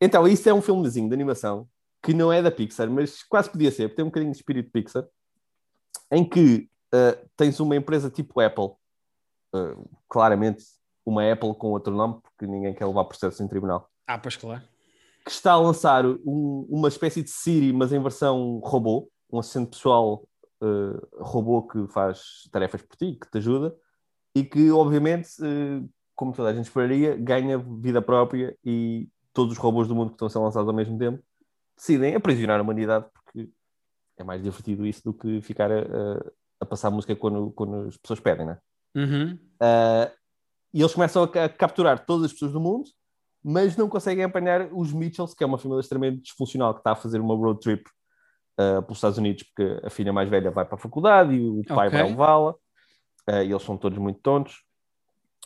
[0.00, 1.66] Então, isso é um filmezinho de animação
[2.04, 4.70] que não é da Pixar, mas quase podia ser, porque tem um bocadinho de espírito
[4.70, 5.06] Pixar,
[6.12, 8.72] em que uh, tens uma empresa tipo Apple,
[9.54, 10.64] uh, claramente
[11.04, 14.62] uma Apple com outro nome, porque ninguém quer levar processos em tribunal, Ah, pois claro.
[15.24, 19.70] que está a lançar um- uma espécie de Siri, mas em versão robô, um assistente
[19.70, 20.28] pessoal
[20.62, 23.74] uh, robô que faz tarefas por ti, que te ajuda,
[24.34, 25.28] e que, obviamente,
[26.14, 30.14] como toda a gente esperaria, ganha vida própria e todos os robôs do mundo que
[30.14, 31.22] estão a ser lançados ao mesmo tempo
[31.76, 33.48] decidem aprisionar a humanidade porque
[34.18, 35.84] é mais divertido isso do que ficar a,
[36.60, 38.58] a, passar música quando, quando as pessoas pedem, né?
[38.94, 39.38] Uhum.
[39.60, 40.10] Uh,
[40.72, 42.84] e eles começam a, a, capturar todas as pessoas do mundo,
[43.42, 46.96] mas não conseguem apanhar os Mitchells, que é uma família extremamente disfuncional que está a
[46.96, 47.84] fazer uma road trip
[48.58, 51.62] uh, pelos Estados Unidos, porque a filha mais velha vai para a faculdade e o
[51.64, 52.00] pai okay.
[52.00, 54.62] vai levá-la, uh, e eles são todos muito tontos.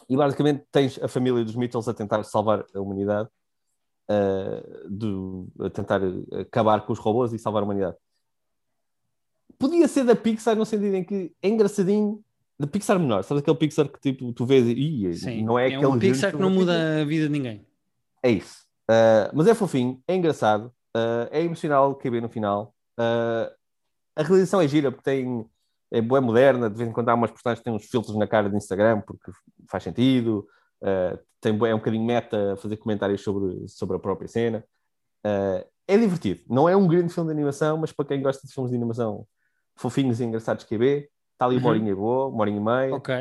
[0.09, 3.29] E basicamente tens a família dos Mitchells a tentar salvar a humanidade,
[4.11, 6.01] uh, do, a tentar
[6.41, 7.97] acabar com os robôs e salvar a humanidade.
[9.59, 12.23] Podia ser da Pixar no sentido em que é engraçadinho,
[12.59, 15.77] da Pixar menor, sabes aquele Pixar que tipo, tu vês e Sim, não é, é
[15.77, 17.67] aquele um Pixar que não muda a vida de ninguém.
[18.23, 18.67] É isso.
[18.91, 22.75] Uh, mas é fofinho, é engraçado, uh, é emocional que no final.
[22.99, 23.53] Uh,
[24.17, 25.47] a realização é gira porque tem
[25.91, 28.27] é boa moderna, de vez em quando há umas personagens que têm uns filtros na
[28.27, 29.31] cara de Instagram porque
[29.69, 30.47] faz sentido,
[30.83, 34.65] uh, tem, é um bocadinho meta fazer comentários sobre, sobre a própria cena.
[35.25, 38.53] Uh, é divertido, não é um grande filme de animação, mas para quem gosta de
[38.53, 39.27] filmes de animação
[39.75, 41.71] fofinhos e engraçados que é B, está ali uma uhum.
[41.71, 42.95] horinha boa, uma horinha e meia.
[42.95, 43.15] Ok.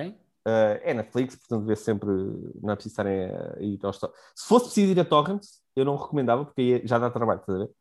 [0.47, 2.09] Uh, é Netflix, portanto vê sempre,
[2.61, 5.95] não é preciso estarem a ir aos Se fosse preciso ir a Torrents, eu não
[5.95, 7.71] recomendava, porque já dá trabalho, estás a ver?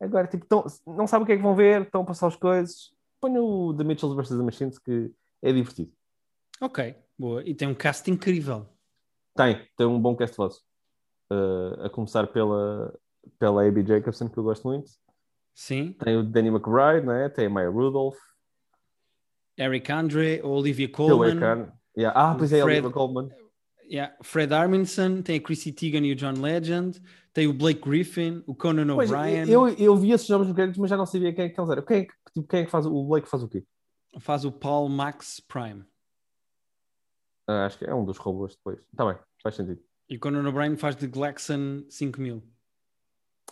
[0.00, 2.36] Agora, tipo, tão, não sabem o que é que vão ver, estão a passar as
[2.36, 4.28] coisas, ponho o The Mitchells vs.
[4.36, 5.10] The Machines, que
[5.42, 5.90] é divertido.
[6.60, 7.42] Ok, boa.
[7.42, 8.66] E tem um cast incrível.
[9.34, 10.62] Tem, tem um bom cast vosso.
[11.30, 12.94] Uh, a começar pela,
[13.38, 14.90] pela Abby Jacobson, que eu gosto muito.
[15.54, 15.92] Sim.
[16.04, 17.28] Tem o Danny McBride, né?
[17.28, 18.18] tem a Maya Rudolph.
[19.56, 21.72] Eric Andre, Olivia Colman.
[21.96, 22.20] Yeah.
[22.20, 23.30] Ah, pois é, Fred, Olivia Colman.
[23.88, 24.14] Yeah.
[24.22, 27.00] Fred Armisen, tem a Chrissy Teigen e o John Legend,
[27.32, 29.48] tem o Blake Griffin, o Conan O'Brien.
[29.48, 31.70] Eu, eu vi esses nomes no crédito, mas já não sabia quem é que eles
[31.70, 31.82] eram.
[31.82, 33.64] Quem é que, tipo, quem é que faz o Blake faz o quê?
[34.18, 35.84] Faz o Paul Max Prime.
[37.46, 38.78] Ah, acho que é um dos robôs depois.
[38.80, 39.82] Está bem, faz sentido.
[40.08, 42.42] E o Conan O'Brien faz de Glaxon 5000.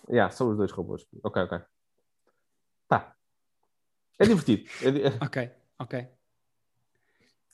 [0.08, 1.06] Yeah, são os dois robôs.
[1.22, 1.60] Ok, ok.
[2.88, 3.16] Tá.
[4.18, 4.68] É divertido.
[4.82, 5.08] É...
[5.24, 6.08] ok, ok.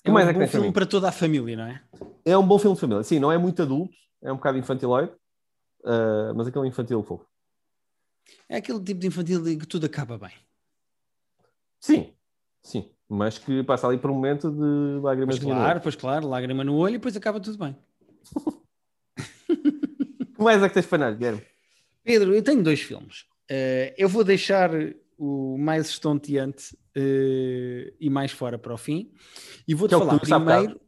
[0.05, 1.85] É um é bom filme para toda a família, não é?
[2.25, 3.03] É um bom filme de família.
[3.03, 5.13] Sim, não é muito adulto, é um bocado infantiloide,
[5.85, 7.27] uh, mas aquele infantil fofo.
[8.49, 10.33] É aquele tipo de infantil que tudo acaba bem.
[11.81, 12.15] Sim,
[12.63, 12.91] sim.
[13.09, 16.77] Mas que passa ali por um momento de lágrimas pois claro, pois claro, lágrima no
[16.77, 17.77] olho e depois acaba tudo bem.
[19.47, 21.43] que mais é que tens para nós, Guilherme?
[22.05, 23.23] Pedro, eu tenho dois filmes.
[23.51, 24.71] Uh, eu vou deixar
[25.17, 29.11] o mais estonteante uh, e mais fora para o fim.
[29.67, 30.81] E vou-te é falar primeiro,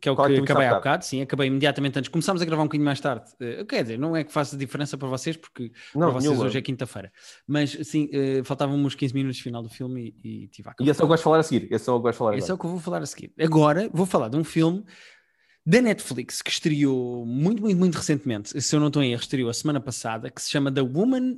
[0.00, 2.08] que é o Qual que, é que acabei há bocado, sim, acabei imediatamente antes.
[2.08, 3.30] Começámos a gravar um bocadinho mais tarde.
[3.40, 6.58] Uh, quer dizer, não é que faça diferença para vocês, porque não, para vocês hoje
[6.58, 7.12] é quinta-feira.
[7.46, 10.74] Mas sim, uh, faltavam uns 15 minutos de final do filme e, e tive a
[10.80, 11.68] E esse é o que vais falar a seguir.
[11.70, 12.52] Esse é o que vais falar Esse agora.
[12.52, 13.32] é o que eu vou falar a seguir.
[13.40, 14.84] Agora vou falar de um filme
[15.66, 18.58] da Netflix que estreou muito, muito, muito recentemente.
[18.60, 21.36] Se eu não estou em erro, estreou a semana passada, que se chama The Woman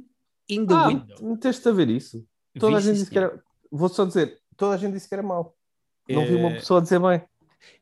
[0.48, 1.30] in the ah, Window.
[1.30, 2.24] Meteste a ver isso?
[2.58, 3.42] Toda a gente disse que era.
[3.70, 5.56] Vou só dizer, toda a gente disse que era mau.
[6.08, 6.26] Não é...
[6.26, 7.22] vi uma eh, pessoa dizer bem.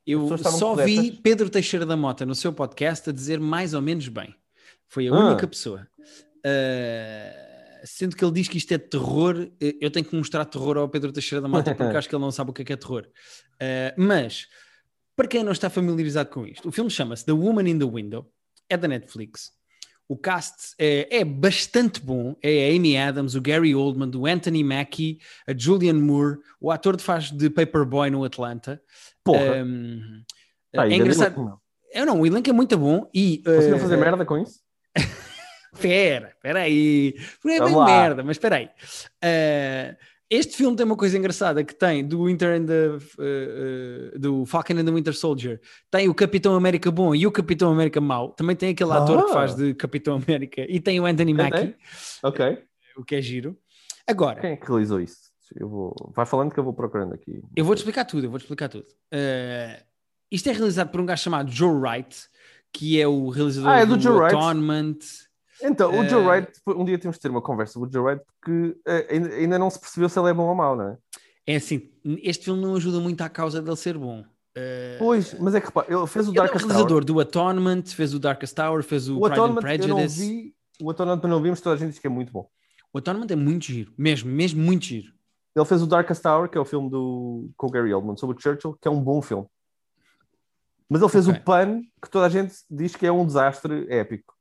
[0.06, 4.08] Eu só vi Pedro Teixeira da Mota no seu podcast a dizer mais ou menos
[4.08, 4.34] bem.
[4.88, 5.28] Foi a ah.
[5.28, 5.86] única pessoa.
[6.38, 7.48] Uh,
[7.84, 10.88] sendo que ele diz que isto é terror, eh, eu tenho que mostrar terror ao
[10.88, 12.76] Pedro Teixeira da Mota porque acho que ele não sabe o que é, que é
[12.76, 13.06] terror.
[13.06, 14.46] Uh, mas,
[15.14, 18.30] para quem não está familiarizado com isto, o filme chama-se The Woman in the Window,
[18.68, 19.52] é da Netflix.
[20.09, 22.35] O cast é, é, bastante bom.
[22.42, 26.97] É a Amy Adams, o Gary Oldman, o Anthony Mackie, a Julianne Moore, o ator
[26.97, 28.81] que faz de Paperboy no Atlanta.
[29.23, 29.62] Porra.
[29.62, 30.23] Um,
[30.73, 31.61] tá, é engraçado.
[31.92, 33.42] É, não, o elenco é muito bom e.
[33.44, 34.61] Conseguiram uh, fazer merda com isso?
[35.75, 37.14] Espera, espera aí.
[37.47, 38.71] É bem merda, mas espera aí.
[39.23, 39.97] Uh,
[40.30, 44.44] este filme tem uma coisa engraçada que tem do Winter and the, uh, uh, do
[44.44, 45.60] Falcon and the Winter Soldier,
[45.90, 48.30] tem o Capitão América bom e o Capitão América mau.
[48.32, 49.56] Também tem aquele ator que faz ah.
[49.56, 51.74] de Capitão América e tem o Anthony Mackie.
[52.22, 52.58] Ok.
[52.96, 53.56] O que é giro.
[54.06, 54.40] Agora.
[54.40, 55.28] Quem é que realizou isso?
[55.56, 56.12] Eu vou...
[56.14, 57.42] Vai falando que eu vou procurando aqui.
[57.56, 58.86] Eu vou-te explicar tudo, eu vou-te explicar tudo.
[59.12, 59.82] Uh,
[60.30, 62.28] isto é realizado por um gajo chamado Joe Wright,
[62.72, 64.98] que é o realizador ah, é do, do Joe Atonement.
[65.62, 68.03] Então, o Joe eh, Wright, um dia temos de ter uma conversa com o Joe
[68.03, 70.99] Wright porque uh, ainda não se percebeu se ele é bom ou mau, não é?
[71.47, 71.90] É assim,
[72.23, 74.21] este filme não ajuda muito à causa dele ser bom.
[74.21, 76.62] Uh, pois, mas é que repara, ele fez o Darkest Tower.
[76.62, 80.21] é o realizador do Atonement, fez o Darkest Tower, fez o, o Pride and Prejudice.
[80.21, 82.49] Vi, o Atonement não vimos, toda a gente diz que é muito bom.
[82.92, 85.12] O Atonement é muito giro, mesmo, mesmo muito giro.
[85.55, 88.37] Ele fez o Darkest Tower, que é o filme do, com o Gary Oldman sobre
[88.37, 89.47] o Churchill, que é um bom filme.
[90.88, 91.40] Mas ele fez okay.
[91.40, 94.38] o Pan, que toda a gente diz que é um desastre épico.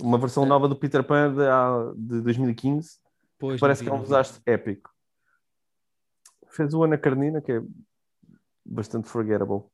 [0.00, 0.46] Uma versão é.
[0.46, 2.98] nova do Peter Pan de, de 2015.
[3.38, 4.90] Pois, parece que é um desastre épico.
[6.48, 7.62] Fez o Ana Carnina, que é
[8.64, 9.64] bastante forgettable.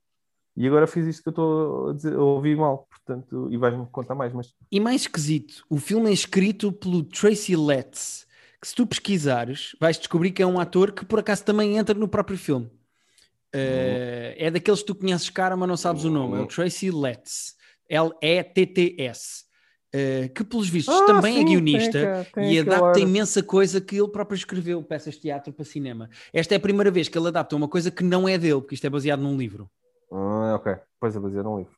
[0.56, 3.86] E agora fiz isto que eu estou a, dizer, a ouvir mal, portanto, e vais-me
[3.86, 4.32] contar mais.
[4.32, 4.54] Mas...
[4.70, 8.26] E mais esquisito, o filme é escrito pelo Tracy Letts,
[8.60, 11.94] que se tu pesquisares, vais descobrir que é um ator que por acaso também entra
[11.94, 12.66] no próprio filme.
[13.54, 16.38] Uh, é daqueles que tu conheces cara, mas não sabes o nome.
[16.38, 17.56] É o Tracy Letts.
[17.88, 19.44] L-E-T-T-S.
[19.94, 23.42] Uh, que pelos vistos Ah, também é sim, guionista tem aqu- tem e adapta imensa
[23.42, 26.08] coisa que ele próprio escreveu, peças de teatro para cinema.
[26.32, 28.74] Esta é a primeira vez que ele adapta uma coisa que não é dele, porque
[28.74, 29.70] isto é baseado num livro.
[30.10, 30.76] Ah, ok.
[30.98, 31.72] Pois é, baseado num livro.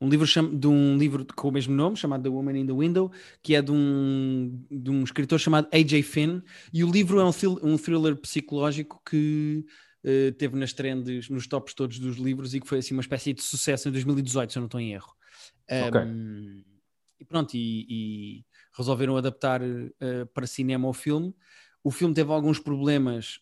[0.00, 2.72] Um livro cham- de um livro com o mesmo nome, chamado The Woman in the
[2.72, 3.12] Window,
[3.42, 6.02] que é de um, de um escritor chamado A.J.
[6.02, 6.40] Finn,
[6.72, 9.64] e o livro é um, thrill- um thriller psicológico que
[10.02, 13.32] eh, teve nas trends, nos tops todos dos livros e que foi assim uma espécie
[13.32, 15.12] de sucesso em 2018, se eu não estou em erro.
[15.70, 16.00] Ok.
[17.20, 18.44] E pronto, e, e
[18.76, 21.34] resolveram adaptar eh, para cinema o filme.
[21.84, 23.40] O filme teve alguns problemas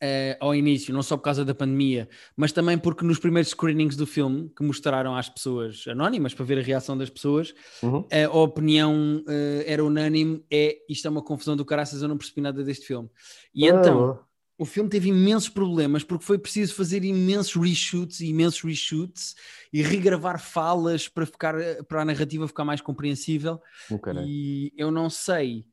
[0.00, 3.96] eh, ao início, não só por causa da pandemia, mas também porque nos primeiros screenings
[3.96, 8.06] do filme, que mostraram às pessoas anónimas para ver a reação das pessoas, Uhum.
[8.10, 12.40] a opinião eh, era unânime: é isto é uma confusão do caraças, eu não percebi
[12.40, 13.08] nada deste filme.
[13.54, 14.24] E então, Ah,
[14.56, 19.34] o filme teve imensos problemas porque foi preciso fazer imensos reshoots e imensos reshoots
[19.72, 21.54] e regravar falas para, ficar,
[21.88, 23.60] para a narrativa ficar mais compreensível.
[23.90, 24.26] oh, caralho.
[24.28, 25.66] E eu não sei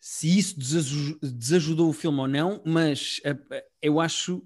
[0.00, 4.42] se isso desaju- desajudou o filme ou não, mas eh, eh, eu acho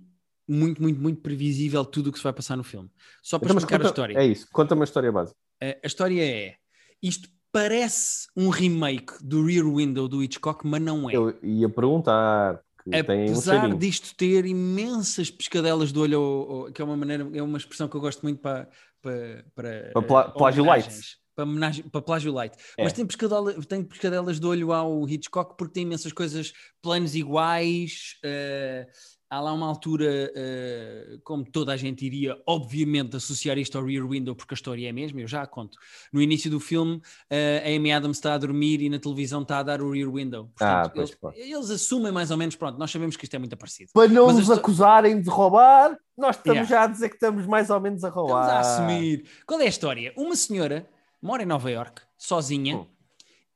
[0.48, 2.90] muito, muito, muito previsível tudo o que se vai passar no filme.
[3.22, 4.18] Só para Então, explicar a conta- história.
[4.18, 5.36] É isso, conta-me a história básica.
[5.60, 6.56] Eh, A história é:
[7.02, 11.14] isto parece um remake do Rear Window do Hitchcock, mas não é.
[11.16, 13.78] Eu ia perguntar, que um Apesar cheirinho.
[13.78, 17.88] disto ter imensas pescadelas de olho, ao- ao- que é uma maneira, é uma expressão
[17.88, 18.68] que eu gosto muito para
[19.02, 20.88] para, para, Para pla- eh, plágio light.
[21.34, 22.54] Para, homenagem- para plágio light.
[22.76, 22.84] É.
[22.84, 28.16] Mas tem, pescadela, tem pescadelas de olho ao Hitchcock porque tem imensas coisas, planos iguais.
[28.22, 28.86] eh,
[29.30, 34.04] há lá uma altura, eh, como toda a gente iria, obviamente, associar isto ao Rear
[34.06, 35.78] Window, porque a história é a mesma, eu já a conto.
[36.12, 39.60] No início do filme, eh, a Amy Adams está a dormir e na televisão está
[39.60, 40.50] a dar o Rear Window.
[40.60, 41.36] Ah, Portanto, pois, eles, claro.
[41.38, 43.90] eles assumem mais ou menos, pronto, nós sabemos que isto é muito parecido.
[43.94, 46.68] Para não nos acusarem de roubar, nós estamos Yeah.
[46.68, 48.50] já a dizer que estamos mais ou menos a Estamos roubar.
[48.50, 49.24] a assumir.
[49.46, 50.12] Qual é a história?
[50.16, 50.88] Uma senhora
[51.22, 52.86] mora em Nova York, sozinha, Hum.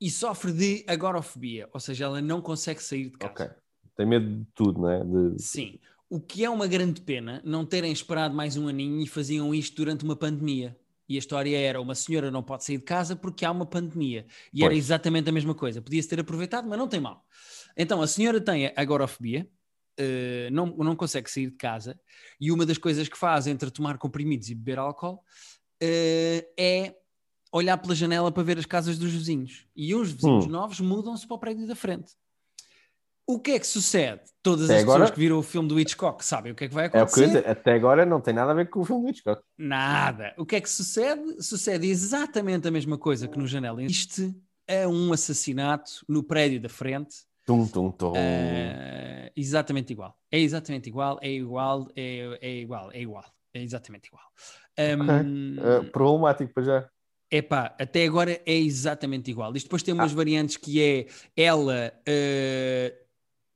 [0.00, 3.32] e sofre de agorafobia, ou seja, ela não consegue sair de casa.
[3.32, 3.46] Ok.
[3.96, 5.04] Tem medo de tudo, não é?
[5.04, 5.42] De...
[5.42, 5.78] Sim.
[6.10, 9.76] O que é uma grande pena não terem esperado mais um aninho e faziam isto
[9.76, 10.76] durante uma pandemia.
[11.08, 14.26] E a história era: uma senhora não pode sair de casa porque há uma pandemia.
[14.52, 14.84] E era Pois.
[14.84, 15.80] exatamente a mesma coisa.
[15.82, 17.24] Podia-se ter aproveitado, mas não tem mal.
[17.76, 19.48] Então a senhora tem agorafobia,
[19.98, 21.98] eh, não, não consegue sair de casa,
[22.40, 25.20] e uma das coisas que faz entre tomar comprimidos e beber álcool
[25.80, 26.94] eh, é
[27.52, 29.66] olhar pela janela para ver as casas dos vizinhos.
[29.76, 30.50] E uns vizinhos Hum.
[30.50, 32.12] novos mudam-se para o prédio da frente.
[33.26, 34.20] O que é que sucede?
[34.42, 36.68] Todas Até as agora- pessoas que viram o filme do Hitchcock sabem o que é
[36.68, 37.26] que vai É o que eu ia acontecer.
[37.28, 37.48] dizer.
[37.48, 39.42] Até agora não tem nada a ver com o filme do Hitchcock.
[39.56, 40.34] Nada.
[40.36, 41.42] O que é que sucede?
[41.42, 43.82] Sucede exatamente a mesma coisa que no Janela.
[43.82, 44.34] Existe
[44.68, 47.16] é um assassinato no prédio da frente.
[47.46, 48.12] Tum, tum, tum.
[48.16, 50.18] eh, exatamente igual.
[50.30, 53.24] É exatamente igual, é igual, é, é igual, é igual.
[53.54, 54.24] É exatamente igual.
[54.78, 56.88] Um, Uh, problemático para já.
[57.30, 59.54] Epá, até agora é exatamente igual.
[59.56, 61.06] Isto depois tem umas variantes que é
[61.36, 62.94] ela, eh,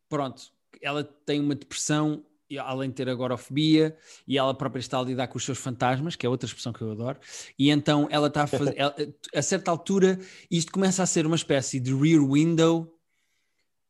[0.08, 0.42] pronto,
[0.82, 2.24] ela tem uma depressão,
[2.60, 6.24] além de ter agorafobia, e ela própria está a lidar com os seus fantasmas, que
[6.24, 7.18] é outra expressão que eu adoro,
[7.58, 8.94] e então ela está a fazer, ela-
[9.34, 10.18] a certa altura,
[10.50, 12.94] isto começa a ser uma espécie de rear window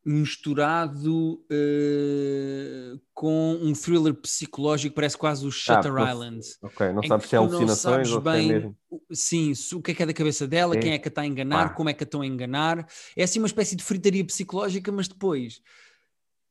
[0.04, 6.08] misturado eh, com um thriller psicológico, parece quase o Shutter pois.
[6.10, 6.40] Island.
[6.62, 8.76] Ok, não sabes se é alucinações ou é bem mesmo.
[9.12, 10.78] Sim, o que é que é da cabeça dela, É.
[10.78, 11.74] quem é que a está a enganar, Pá.
[11.74, 12.88] como é que a estão a enganar.
[13.16, 15.60] É assim uma espécie de fritaria psicológica, mas depois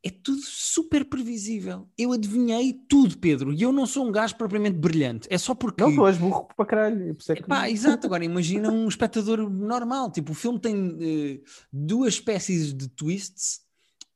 [0.07, 1.89] é tudo super previsível.
[1.97, 5.27] Eu adivinhei tudo, Pedro, e eu não sou um gajo propriamente brilhante.
[5.29, 5.83] É só porque.
[5.83, 7.11] Não, tu és burro para caralho.
[7.11, 7.41] É que...
[7.43, 10.11] Epá, exato, agora imagina um espectador normal.
[10.11, 11.41] Tipo, o filme tem eh,
[11.71, 13.61] duas espécies de twists,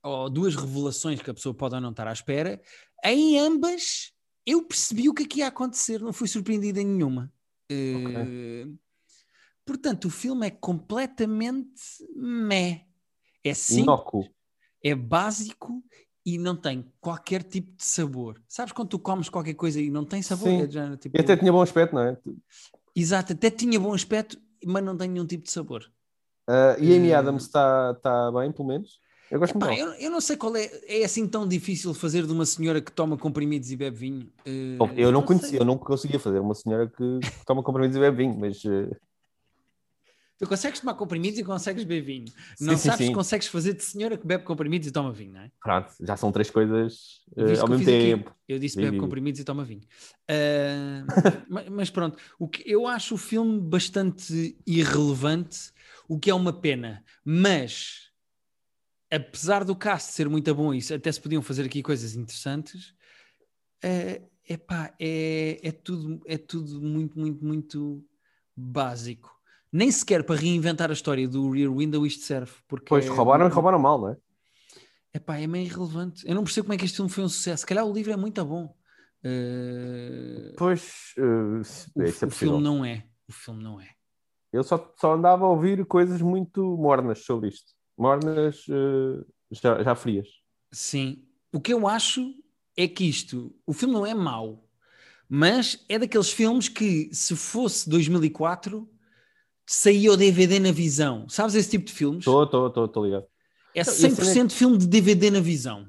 [0.02, 2.62] ou duas revelações que a pessoa pode ou não estar à espera.
[3.04, 4.14] Em ambas,
[4.46, 7.32] eu percebi o que é que ia acontecer, não fui surpreendido em nenhuma.
[7.70, 8.66] Eh,
[9.66, 11.82] Portanto, o filme é completamente
[12.16, 12.86] meh.
[13.44, 14.28] É simples, Inócuo.
[14.84, 15.84] É básico
[16.26, 18.42] e não tem qualquer tipo de sabor.
[18.48, 20.48] Sabes quando tu comes qualquer coisa e não tem sabor?
[20.50, 20.62] Sim.
[20.62, 22.18] É género, tipo- E até tinha bom aspecto, não é?
[22.96, 25.90] Exato, até tinha bom aspecto, mas não tem nenhum tipo de sabor.
[26.50, 29.00] Uh, e Amy Eh, Adams está tá bem, pelo menos?
[29.30, 29.80] Eu gosto Pá, muito.
[29.80, 30.70] eu, eu não sei qual é.
[30.88, 34.30] É assim tão difícil fazer de uma senhora que toma comprimidos e bebe vinho.
[34.46, 35.28] Eh, Bom, eu não sei.
[35.28, 38.94] conhecia, eu não conseguia fazer uma senhora que toma comprimidos e bebe vinho, mas uh,
[40.42, 42.26] Tu consegues tomar comprimidos e consegues beber vinho.
[42.56, 43.08] Sim, não sim, sabes sim.
[43.10, 45.52] que consegues fazer de senhora que bebe comprimidos e toma vinho, não é?
[45.62, 48.08] Pronto, já são três coisas eh, Viste ao mesmo fiz aqui?
[48.08, 48.36] tempo.
[48.48, 49.84] Eu disse Diz, bebe comprimidos e toma vinho.
[50.28, 51.04] Ah,
[51.48, 55.72] ma- mas, pronto, o que, eu acho o filme bastante irrelevante,
[56.10, 57.06] o que é uma pena.
[57.24, 58.10] Mas,
[59.12, 62.96] apesar do cast ser muito bom, e até se podiam fazer aqui coisas interessantes,
[63.84, 68.04] é, epá, é, é, tudo, é tudo muito, muito, muito
[68.58, 69.40] básico.
[69.72, 72.52] Nem sequer para reinventar a história do Rear Window isto serve.
[72.68, 74.18] Porque Pois, é- roubaram e roubaram mal, não é?
[75.14, 76.28] Epá, é meio irrelevante.
[76.28, 77.62] Eu não percebo como é que este filme foi um sucesso.
[77.62, 78.74] Se calhar o livro é muito bom.
[79.24, 81.62] Eh, Pois, eh, o,
[82.04, 83.06] isso é o filme não é.
[83.28, 83.90] O filme não é.
[84.52, 87.72] Eu só, só andava a ouvir coisas muito mornas sobre isto.
[87.98, 90.28] Mornas eh, já, já frias.
[90.72, 91.24] Sim.
[91.54, 92.34] O que eu acho
[92.76, 94.66] é que isto, o filme não é mau,
[95.28, 98.90] mas é daqueles filmes que, se fosse 2004,
[99.74, 101.28] saía o DVD na visão.
[101.30, 102.20] Sabes esse tipo de filmes?
[102.20, 103.26] Estou, estou, estou, ligado.
[103.74, 105.88] É Não, e a cena 100% filme de DVD na visão.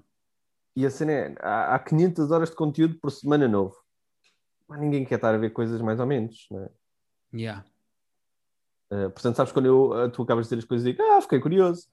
[0.77, 3.77] E a cena é, há, há 500 horas de conteúdo por semana novo.
[4.69, 6.71] Mas ninguém quer estar a ver coisas mais ou menos, não é?
[7.35, 7.65] Yeah.
[8.91, 11.21] Eh, portanto, sabes quando eu, eh, tu acabas de dizer as coisas e digo, ah,
[11.21, 11.89] fiquei curioso.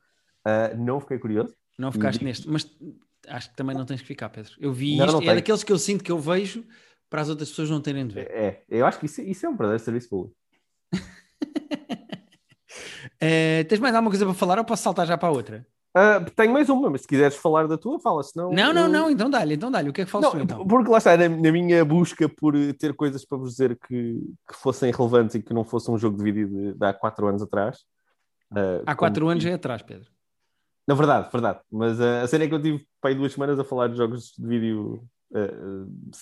[0.45, 1.55] Eh, não fiquei curioso.
[1.77, 2.69] Não ficaste E- neste, mas
[3.27, 4.53] acho que também não tens que ficar, Pedro.
[4.59, 5.35] Eu vi Não, isto, não é tenho.
[5.37, 6.65] daqueles que eu sinto que eu vejo
[7.09, 8.29] para as outras pessoas não terem de ver.
[8.29, 10.35] É, eu acho que isso, isso é um verdadeiro serviço público.
[13.21, 15.65] Eh, tens mais alguma coisa para falar ou posso saltar já para a outra?
[15.93, 18.51] Ah, tenho mais uma, mas se quiseres falar da tua, fala, senão...
[18.51, 19.89] Não, não, eu- não, então dá-lhe, então dá-lhe.
[19.89, 20.65] O que é que falas Não, então?
[20.67, 24.55] porque lá está, na, na minha busca por ter coisas para vos dizer que, que
[24.55, 27.41] fossem relevantes e que não fosse um jogo de vídeo de, de há quatro anos
[27.41, 27.79] atrás.
[28.51, 30.09] ah, Há como quatro anos é atrás, Pedro.
[30.87, 31.59] Na verdade, verdade.
[31.71, 33.97] Mas ah, a cena é que eu tive para aí duas semanas a falar de
[33.97, 35.03] jogos de vídeo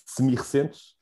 [0.05, 0.95] semi-recentes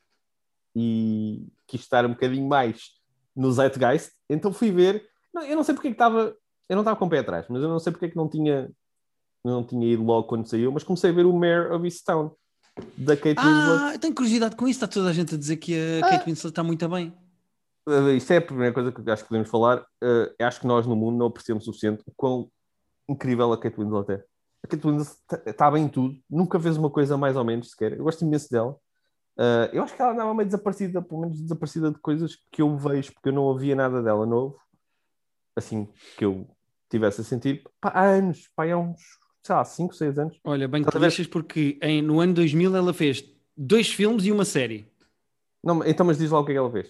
[0.76, 2.90] e quis estar um bocadinho mais
[3.36, 5.06] no Zeitgeist, então fui ver.
[5.48, 6.36] Eu não sei porque é que estava.
[6.70, 8.30] Eu não estava com o pé atrás, mas eu não sei porque é que não
[8.30, 8.72] tinha,
[9.44, 12.32] não tinha ido logo quando saiu, mas comecei a ver o Mayor of Easttown
[12.98, 13.96] da Kate Winslet.
[13.96, 14.78] Ah, tenho curiosidade com isso.
[14.84, 16.10] Está toda a gente a dizer que a Ah.
[16.12, 17.14] Kate Winslet está muito bem.
[17.88, 19.82] Uh, isto é a primeira coisa que acho que podemos falar.
[20.04, 22.50] Uh, acho que nós no mundo não apreciamos o suficiente o quão
[23.08, 24.24] incrível a Kate Winslet é.
[24.64, 27.94] A Kate Winslet está bem em tudo, nunca fez uma coisa mais ou menos sequer.
[27.94, 28.76] Eu gosto imenso dela.
[29.38, 32.78] Uh, eu acho que ela andava meio desaparecida, pelo menos desaparecida de coisas que eu
[32.78, 34.58] vejo, porque eu não ouvia nada dela novo,
[35.56, 36.48] assim que eu
[36.90, 37.64] tivesse a sentir.
[37.82, 39.02] Pá, há anos, pá, há uns,
[39.44, 40.40] sei lá, 5, 6 anos.
[40.44, 41.06] Olha, bem que a ver?
[41.08, 43.26] lixas porque em- no ano 2000 ela fez
[43.58, 44.88] dois filmes e uma série.
[45.62, 46.90] Não, então, mas diz lá o que é que ela fez.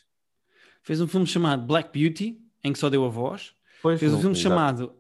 [0.84, 3.56] Fez um filme chamado Black Beauty, em que só deu a voz.
[3.82, 4.50] Pois, Fez um não- filme exato.
[4.56, 4.96] chamado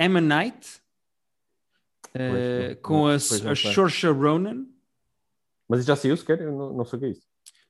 [0.00, 0.80] Emma Knight,
[2.12, 2.22] Pois,
[2.70, 3.54] não- com a, pois a.
[3.54, 4.66] Saoirse Ronan.
[5.68, 6.40] Mas já saiu sequer?
[6.40, 7.22] Eu não, não sei o que é isso.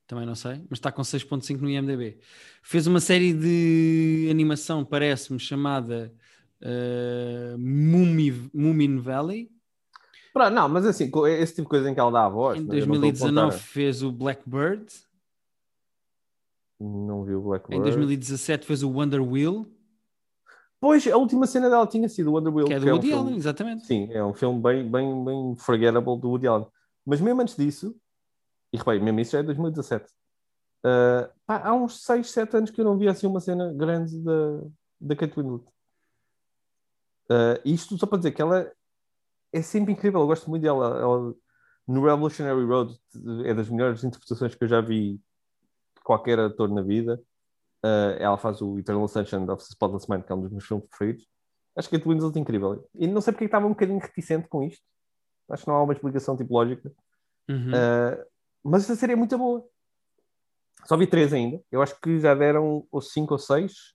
[0.07, 2.19] Também não sei, mas está com 6.5 no IMDB.
[2.63, 6.15] Fez uma série de animação, parece-me, chamada
[6.63, 9.51] eh, Mummy- Moomin Valley.
[10.33, 12.59] Pronto, não, mas assim, co- esse tipo de coisa em que ela dá a voz.
[12.59, 13.59] Em né, eu não estou a 2019 apontar.
[13.61, 14.87] fez o Blackbird.
[16.81, 17.79] Não vi o Blackbird.
[17.81, 19.67] Em 2017 fez o Wonder Wheel,
[20.81, 22.67] Pois, a última cena dela tinha sido o Wonder Wheel.
[22.69, 23.85] que é do um Woody filme- Allen, exatamente.
[23.85, 26.67] Sim, é um filme bem, bem, bem forgettable do Woody Allen.
[27.05, 27.97] Mas mesmo antes disso,
[28.73, 30.13] e repare, mesmo isso já é 2017,
[30.85, 34.19] ah, pá, há uns 6, 7 anos que eu não vi assim uma cena grande
[34.23, 34.61] da,
[35.01, 35.65] da Kate Winslet.
[37.31, 38.71] Ah, isto só para dizer que ela
[39.53, 40.99] é sempre incrível, eu gosto muito dela.
[40.99, 41.35] Ela,
[41.87, 42.99] no Revolutionary Road
[43.45, 47.21] é das melhores interpretações que eu já vi de qualquer ator na vida.
[47.85, 50.67] Uh, ela faz o Eternal Sunshine of the Spotless Mind, que é um dos meus
[50.67, 51.27] filmes preferidos.
[51.77, 52.89] Acho que a Twins é incrível.
[52.95, 54.83] E não sei porque é estava um bocadinho reticente com isto.
[55.51, 56.93] Acho que não há uma explicação tipo lógica.
[57.49, 57.71] Uhum.
[57.71, 58.25] Uh,
[58.63, 59.67] mas esta série é muito boa.
[60.85, 61.61] Só vi três ainda.
[61.71, 63.95] Eu acho que já deram ou cinco ou seis.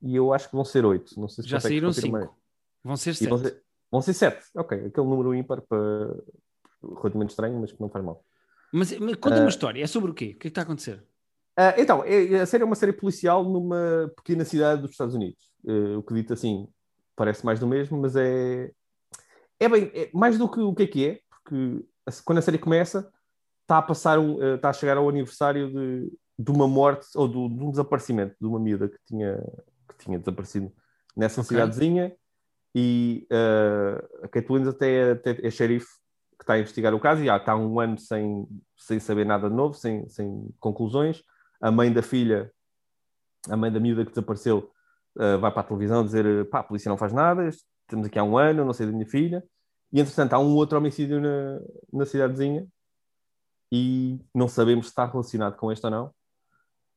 [0.00, 1.18] E eu acho que vão ser oito.
[1.20, 2.36] Não sei se Já saíram cinco.
[2.84, 3.28] Vão ser sete.
[3.28, 4.44] vão ser, vão ser sete.
[4.56, 5.78] Ok, aquele número ímpar para
[6.82, 8.24] relativamente estranho, mas que não faz mal.
[8.72, 9.40] Mas, mas conta Ah.
[9.40, 9.82] uma história.
[9.82, 10.24] É sobre o quê?
[10.24, 11.04] O que é que está a acontecer?
[11.56, 15.52] Ah, então, é- a série é uma série policial numa pequena cidade dos Estados Unidos.
[15.66, 16.66] Eh, o que dito assim
[17.14, 18.72] parece mais do mesmo, mas é,
[19.64, 21.84] é bem é mais do que o que é que é, porque
[22.24, 23.10] quando a série começa
[23.62, 27.28] está a passar um, eh, está a chegar ao aniversário de, de uma morte ou
[27.28, 29.38] do- de um desaparecimento de uma miúda que tinha,
[29.88, 30.72] que tinha desaparecido
[31.16, 31.48] nessa Ok.
[31.50, 32.12] cidadezinha
[32.74, 35.86] e eh, a Kate Winslet até é, até é xerife
[36.38, 38.46] que está a investigar o caso e já está um ano sem,
[38.76, 41.22] sem saber nada de novo, sem, sem conclusões.
[41.60, 42.50] A mãe da filha,
[43.48, 44.68] a mãe da miúda que desapareceu,
[45.20, 47.48] eh, vai para a televisão dizer: pá, a polícia não faz nada,
[47.92, 49.44] estamos aqui há um ano, não sei da minha filha.
[49.92, 51.60] E entretanto há um outro homicídio na,
[51.92, 52.66] na cidadezinha
[53.70, 56.14] e não sabemos se está relacionado com este ou não.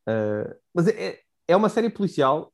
[0.07, 2.53] Eh, mas é, é uma série policial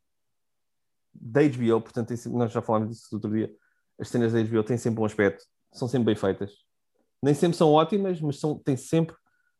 [1.13, 3.53] da HBO, portanto, nós já falámos disso outro dia.
[3.99, 6.53] As cenas da HBO têm sempre um aspecto, são sempre bem feitas.
[7.21, 9.15] Nem sempre são ótimas, mas são, têm sempre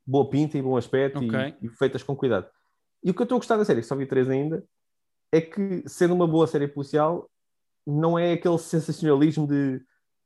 [0.06, 1.58] boa pinta e bom aspecto e- Ok.
[1.62, 2.50] e, feitas com cuidado.
[3.04, 4.64] E o que eu estou a gostar da série, que só vi três ainda,
[5.32, 7.30] é que, sendo uma boa série policial,
[7.86, 9.82] não é aquele sensacionalismo de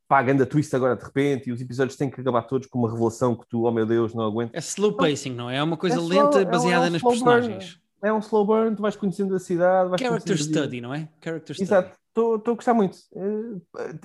[0.07, 2.89] pá, ganda twist agora de repente e os episódios têm que acabar todos com uma
[2.91, 4.53] revelação que tu, oh meu Deus, não aguento.
[4.53, 5.57] É slow pacing, não é?
[5.57, 7.25] É uma coisa É slow- lenta é um- baseada é um nas slow burn.
[7.41, 7.79] personagens.
[8.03, 11.09] É um slow burn, tu vais conhecendo a cidade, vais Character a study, não é?
[11.23, 11.67] Character study.
[11.67, 12.97] Exato, estou a gostar muito.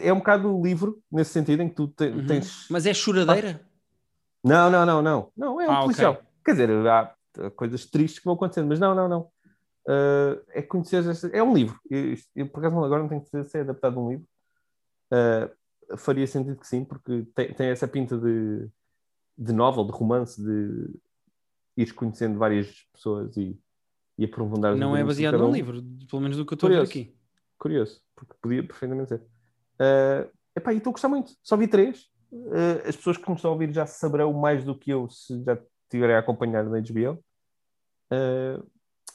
[0.01, 2.27] É, é um bocado livro, nesse sentido, em que tu te- Uhum.
[2.27, 2.67] tens.
[2.71, 3.61] Mas é choradeira?
[4.43, 5.33] Não, não, não, não.
[5.37, 6.23] Não, é um Ah, policial.
[6.43, 7.15] Quer dizer, há
[7.57, 9.29] coisas tristes que vão acontecendo, mas não, não, não.
[9.91, 11.05] Uh, é conhecer.
[11.09, 11.81] esta- É um livro.
[11.91, 14.27] Eu, eu, por acaso, agora não tenho que dizer se é adaptado de um livro.
[15.13, 18.69] Uh, faria sentido que sim, porque tem, tem essa pinta de,
[19.37, 20.95] de novel, de romance, de
[21.77, 23.59] ires conhecendo várias pessoas e,
[24.17, 26.83] e aprofundar Não é baseado num livro, pelo menos do que eu estou a ver
[26.83, 27.17] aqui.
[27.59, 29.21] Curioso, porque podia perfeitamente ser.
[29.81, 31.33] Uh, epá, e estou a gostar muito.
[31.43, 32.09] Só vi três.
[32.31, 35.43] Uh, as pessoas que me estão a ouvir já saberão mais do que eu se
[35.43, 37.23] já estiverem a acompanhar na HBO.
[38.13, 38.65] Uh,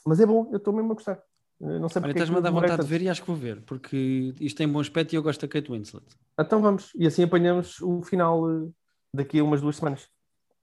[0.06, 1.22] mas é bom, eu estou mesmo a gostar.
[1.60, 3.26] Uh, não sei Olha, é estás-me a dar demorei vontade de ver e acho que
[3.26, 6.06] vou ver, porque isto tem bom aspecto e eu gosto da Kate Winslet.
[6.38, 6.92] Então vamos.
[6.94, 8.74] E assim apanhamos o final uh,
[9.12, 10.08] daqui a umas duas semanas.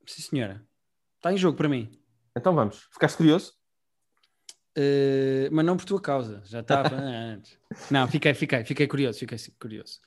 [0.05, 0.63] Sim, senhora.
[1.17, 1.89] Está em jogo para mim.
[2.35, 2.87] Então vamos.
[2.91, 3.53] Ficaste curioso?
[4.77, 7.57] Uh, mas não por tua causa, já estava antes.
[7.91, 9.99] Não, fiquei, fiquei, fiquei curioso, fiquei curioso.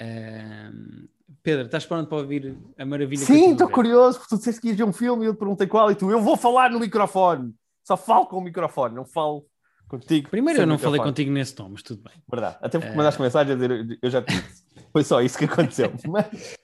[0.00, 1.08] Um,
[1.42, 4.76] Pedro, estás pronto para ouvir a maravilha Sim, estou curioso, porque tu disseste que ias
[4.76, 7.54] ver um filme e eu te perguntei qual e tu, eu vou falar no microfone.
[7.88, 9.46] Só falo com o microfone, não falo
[9.88, 10.28] contigo.
[10.28, 11.10] Primeiro eu não falei microfone.
[11.12, 12.12] contigo nesse tom, mas tudo bem.
[12.30, 12.58] Verdade.
[12.60, 12.94] Até porque É.
[12.96, 14.62] mandaste mensagem a dizer, eu já te disse.
[14.92, 15.90] Foi só isso que aconteceu.
[16.06, 16.54] Mas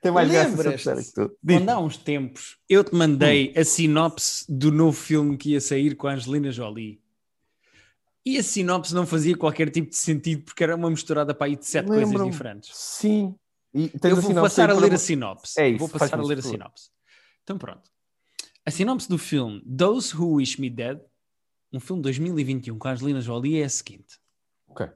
[0.00, 1.36] tem mais graça que tu.
[1.40, 1.58] Diz.
[1.58, 3.60] Quando há uns tempos eu te mandei Hum.
[3.60, 7.00] a sinopse do novo filme que ia sair com a Angelina Jolie.
[8.26, 11.54] E a sinopse não fazia qualquer tipo de sentido porque era uma misturada para aí
[11.56, 12.70] de sete coisas diferentes.
[12.76, 13.36] Sim.
[13.72, 15.60] E Eu a vou passar a ler a sinopse.
[15.60, 16.50] É isso, vou passar a ler a por favor.
[16.58, 16.90] sinopse.
[17.44, 17.91] Então pronto.
[18.64, 21.00] A sinopse do filme Those Who Wish Me Dead,
[21.72, 24.18] um filme de 2021 com a Angelina Jolie, é a seguinte.
[24.68, 24.88] Ok.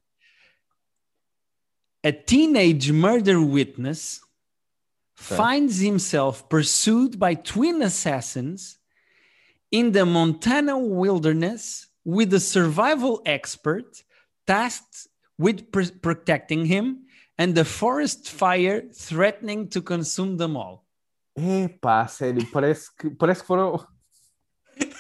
[2.04, 4.20] A teenage murder witness
[5.18, 5.36] Ok.
[5.36, 8.78] finds himself pursued by twin assassins
[9.72, 14.04] in the Montana wilderness with a survival expert
[14.46, 15.08] tasked
[15.38, 17.06] with pr- protecting him
[17.36, 20.85] and the forest fire threatening to consume them all.
[21.36, 23.84] Epá, sério, parece que, parece que foram.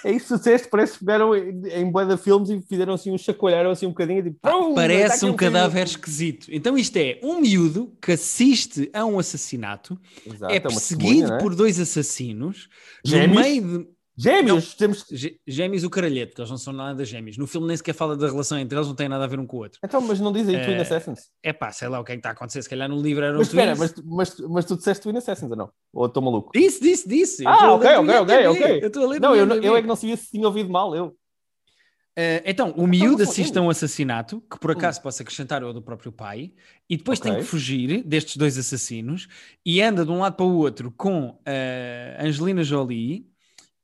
[0.04, 3.70] É isso que disseste, parece que pegaram em, de filmes e fizeram assim um chacoalharam
[3.70, 5.36] assim um bocadinho tipo, pum, está Parece um filme.
[5.36, 6.46] cadáver esquisito.
[6.50, 11.38] Então isto é um miúdo que assiste a um assassinato, Exato, é perseguido é?
[11.38, 12.68] por dois assassinos,
[13.04, 13.28] Gêmeos?
[13.28, 13.95] no meio de...
[14.18, 14.74] Gêmeos!
[14.74, 15.04] Temos...
[15.10, 17.36] Gê- Gêmeos o caralhete, porque eles não são nada gêmeos.
[17.36, 19.46] No filme nem sequer fala da relação entre eles, não tem nada a ver um
[19.46, 19.78] com o outro.
[19.84, 21.20] Então, mas não diz aí É, Twin Assassins.
[21.42, 22.62] É pá, sei lá o que é que está a acontecer.
[22.62, 25.56] Se calhar no livro eram Mas espera, mas, mas, mas tu disseste Twin Assassins ou
[25.56, 25.70] não?
[25.92, 26.50] Ou estou maluco?
[26.54, 27.46] Disse, disse, disse.
[27.46, 28.78] Ah, ok, ok, ok, ok.
[28.82, 30.70] Eu estou a ler Não, eu, não- eu é que não sabia se tinha ouvido
[30.70, 31.14] mal, eu.
[32.18, 35.62] Eh, então, o miúdo não sou assiste a um assassinato, que por acaso posso acrescentar
[35.62, 36.54] é o do próprio pai,
[36.88, 37.42] e depois tem Ok.
[37.42, 39.28] que fugir destes dois assassinos
[39.64, 43.26] e anda de um lado para o outro com a Angelina Jolie,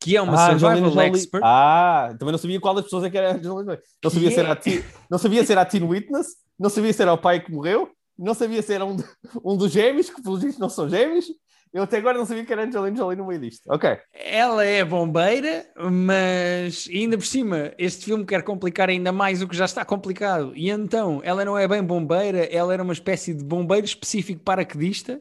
[0.03, 1.43] que é uma Ah, survival expert.
[1.45, 3.35] Ah, também não sabia qual das pessoas é que era.
[3.39, 4.53] Não sabia, Que se era é?
[4.53, 6.27] a teen, não sabia se era a Teen Witness,
[6.59, 7.89] não sabia se era o pai que morreu,
[8.19, 8.97] não sabia se era um,
[9.45, 11.27] um dos gêmeos, que pelos vistos não são gêmeos.
[11.73, 13.63] Eu até agora não sabia que era Angelina Jolie no meio disto.
[13.73, 13.97] Ok.
[14.13, 19.57] Ela é bombeira, mas ainda por cima, este filme quer complicar ainda mais o que
[19.57, 20.53] já está complicado.
[20.55, 25.19] E então, ela não é bem bombeira, ela era uma espécie de bombeiro específico paraquedista.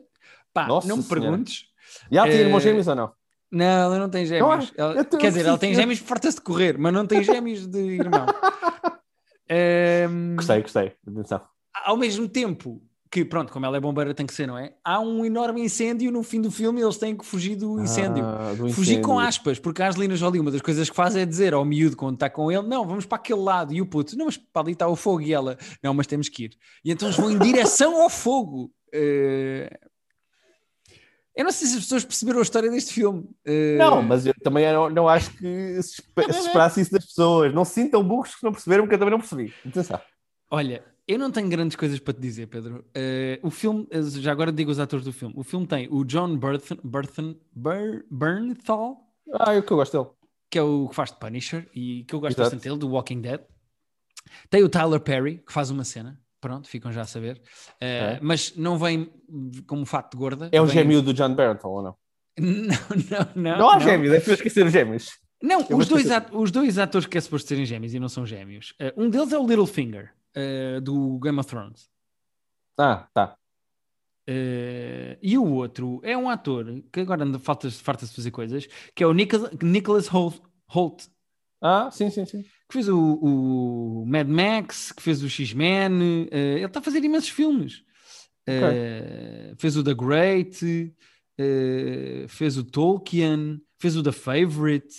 [0.53, 1.21] Pá, Nossa não me Senhora.
[1.21, 1.63] perguntes.
[2.11, 3.11] E ela tinha Eh, irmãos gêmeos ou não?
[3.51, 4.71] Não, ela não tem gêmeos.
[4.77, 4.85] Não?
[4.93, 8.25] Ela- quer dizer, ela tem gêmeos farta-se de correr, mas não tem gêmeos de irmão.
[9.49, 10.93] Ehm, Gostei, gostei.
[11.05, 11.41] Atenção.
[11.85, 12.81] ao mesmo tempo
[13.11, 14.73] que, pronto, como ela é bombeira, tem que ser, não é?
[14.85, 18.23] Há um enorme incêndio no fim do filme e eles têm que fugir do incêndio.
[18.23, 21.25] Ah, do Fugir com aspas, porque a Angelina Jolie, uma das coisas que faz é
[21.25, 23.73] dizer ao miúdo quando está com ele: não, vamos para aquele lado.
[23.73, 25.19] E o puto, não, mas para ali está o fogo.
[25.19, 26.51] E ela, não, mas temos que ir.
[26.85, 28.71] E então eles vão em direção ao fogo.
[28.93, 29.69] Eh,
[31.35, 33.29] Eu não sei se as pessoas perceberam a história deste filme.
[33.45, 37.53] Eh, Não, mas eu também não, não acho que se, se esperasse isso das pessoas.
[37.53, 39.53] Não se sintam burros que não perceberam, porque eu também não percebi.
[39.65, 39.99] Atenção.
[40.49, 42.83] Olha, eu não tenho grandes coisas para te dizer, Pedro.
[42.93, 45.33] Eh, o filme, eh, já agora digo os atores do filme.
[45.37, 48.97] O filme tem o John Burton, Burton, Bur, Bernthal,
[49.39, 50.09] Ah, eu que eu gosto dele.
[50.49, 52.49] que é o que faz de Punisher e que eu gosto Exato.
[52.55, 53.39] bastante dele, do Walking Dead.
[54.49, 56.19] Tem o Tyler Perry, que faz uma cena.
[56.41, 57.39] Pronto, ficam já a saber.
[57.79, 58.19] Eh, Ok.
[58.23, 59.09] Mas não vem
[59.67, 60.49] como fato de gorda.
[60.51, 61.95] É o vem- gêmeo do John Barrington, ou não?
[62.39, 62.77] Não,
[63.35, 63.57] não, não.
[63.59, 65.19] Não, há gêmeos, é para esquecer os gêmeos.
[65.43, 68.25] Não, Eu os dois, os dois atores que é suposto serem gêmeos e não são
[68.25, 68.73] gêmeos.
[68.79, 70.13] Eh, um deles é o Littlefinger.
[70.35, 71.89] uh, do Game of Thrones.
[72.79, 73.35] Ah, tá.
[74.29, 78.67] Uh, e o outro é um ator que agora anda, falta, farta de fazer coisas,
[78.95, 81.07] que é o Nicholas, Nicholas Holt, Holt.
[81.61, 82.45] Ah, sim, sim, sim.
[82.71, 85.91] Que fez o, o Mad Max, que fez o X-Men.
[85.91, 87.83] Uh, ele está a fazer imensos filmes.
[88.47, 89.55] Okay.
[89.57, 90.95] fez o The Great,
[92.29, 94.95] fez o Tolkien, fez o The Favorite.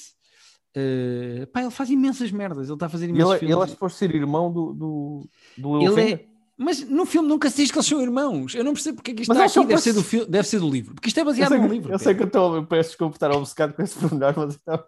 [0.76, 2.66] Uh, pá, ele faz imensas merdas.
[2.66, 3.56] Ele está a fazer imensos ele, filmes.
[3.56, 6.26] Ele é suposto ser irmão do, do, do ele é,
[6.58, 8.54] Mas no filme nunca se diz que eles são irmãos.
[8.54, 9.66] Eu não percebo porque é que isto está aqui.
[9.66, 10.94] Deve, ser do deve ser do livro.
[10.94, 11.90] Porque isto é baseado no livro.
[11.90, 14.84] Eu sei que eu estou, eu peço desculpa estar obcecado com esse pormenor, mas então...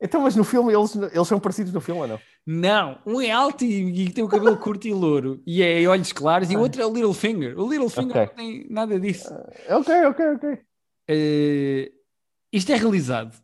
[0.00, 2.20] Então, mas no filme eles, eles são parecidos no filme ou não?
[2.46, 6.12] Não, um é alto e, e tem o cabelo curto e louro e é olhos
[6.12, 7.58] claros, e o outro é o Littlefinger.
[7.58, 8.26] O Littlefinger okay.
[8.26, 9.32] não tem nada disso.
[9.32, 10.52] Uh, ok, ok, ok.
[11.10, 11.92] Uh,
[12.52, 13.34] isto é realizado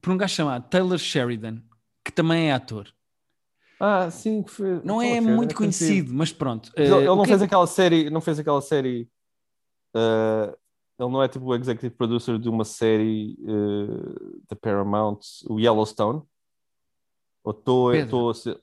[0.00, 1.62] por um gajo chamado Taylor Sheridan,
[2.04, 2.92] que também é ator.
[3.78, 4.80] Ah, sim, que foi...
[4.84, 6.70] não é muito é conhecido, mas pronto.
[6.76, 9.08] Ele, ele não fez aquela série, não fez aquela série.
[9.96, 10.54] Uh,
[11.00, 16.22] ele não é tipo o executive producer de uma série uh, da Paramount, o Yellowstone.
[17.42, 18.60] Ou estou a ser.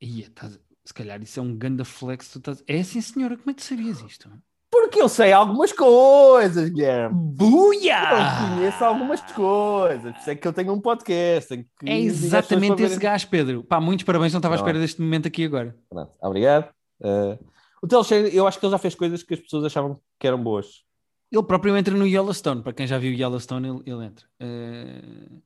[0.00, 0.60] Ia, tás...
[0.84, 2.38] Se calhar isso é um ganda flex.
[2.42, 2.62] Tás...
[2.68, 4.30] É assim, senhora, como é que sabias isto?
[4.70, 7.14] Porque eu sei algumas coisas, Guilherme.
[7.14, 8.00] Buia!
[8.10, 10.12] Eu conheço algumas coisas.
[10.12, 11.68] Por isso é que eu tenho um podcast.
[11.84, 13.64] é exatamente esse gajo, Pedro.
[13.64, 15.76] Pá, muitos parabéns, não estava à espera deste momento aqui agora.
[15.90, 16.72] Pronto, obrigado.
[17.00, 17.38] Uh,
[17.82, 20.42] o Telcheiro, eu acho que ele já fez coisas que as pessoas achavam que eram
[20.42, 20.84] boas.
[21.32, 22.62] Ele próprio entra no Yellowstone.
[22.62, 24.26] Para quem já viu Yellowstone, ele, ele entra.
[24.38, 25.42] Uh,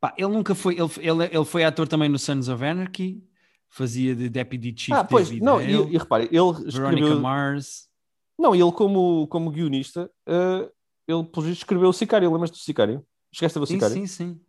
[0.00, 0.74] pá, ele nunca foi.
[0.74, 3.22] Ele, ele, ele foi ator também no Sons of Anarchy.
[3.68, 4.96] Fazia de Deputy Chief.
[4.96, 7.20] Ah, pois, David não, e, e repare, ele Veronica escreveu...
[7.20, 7.88] Mars.
[8.36, 10.68] Não, ele como, como guionista, uh,
[11.06, 13.06] ele por escreveu o Sicário, lembras do Sicário?
[13.32, 13.94] Chegaste a ver o Sicário?
[13.94, 14.40] Sim, sim, sim.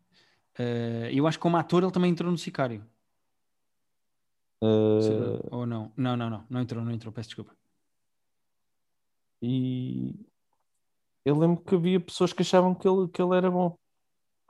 [0.58, 2.84] Uh, eu acho que como ator ele também entrou no Sicário.
[4.64, 5.38] Uh...
[5.52, 5.92] Ou não?
[5.96, 6.46] Não, não, não.
[6.50, 7.56] Não entrou, não entrou, peço desculpa.
[9.40, 10.16] E
[11.26, 13.78] eu lembro que havia pessoas que achavam que ele, que ele era bom.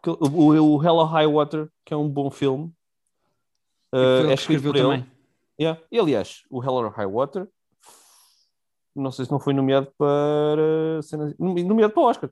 [0.03, 2.73] Que, o, o Hello High Water, que é um bom filme,
[3.93, 4.99] uh, é escrito por também.
[4.99, 5.11] ele.
[5.59, 5.81] Yeah.
[5.91, 7.47] E, aliás, o Hello High Water
[8.95, 10.99] não sei se não foi nomeado para
[11.39, 12.29] nomeado para o Oscar.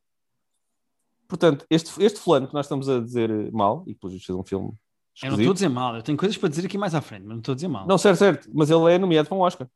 [1.28, 4.74] Portanto, este, este fulano que nós estamos a dizer mal, e depois fez um filme.
[5.22, 7.22] Eu não estou a dizer mal, eu tenho coisas para dizer aqui mais à frente,
[7.22, 7.86] mas não estou a dizer mal.
[7.86, 9.68] Não, certo, certo, mas ele é nomeado para um Oscar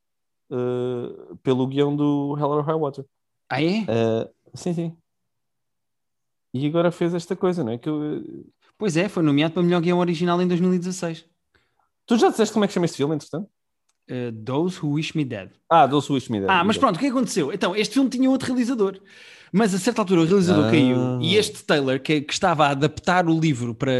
[0.49, 3.05] uh, pelo guião do Hell or High Water.
[3.49, 3.81] Ah, é?
[3.81, 4.97] Uh, sim, sim.
[6.53, 7.77] E agora fez esta coisa, não é?
[7.77, 8.45] Que eu...
[8.77, 11.25] Pois é, foi nomeado para melhor guião original em 2016.
[12.05, 13.49] Tu já disseste como é que chama este filme, entretanto?
[14.09, 15.49] Uh, Those Who Wish Me Dead.
[15.69, 16.49] Ah, Those Who Wish Me Dead.
[16.49, 17.53] Ah, mas pronto, o que aconteceu?
[17.53, 18.99] Então, este filme tinha outro realizador,
[19.51, 20.71] mas a certa altura o realizador ah.
[20.71, 23.91] caiu e este Taylor, que, que estava a adaptar o livro para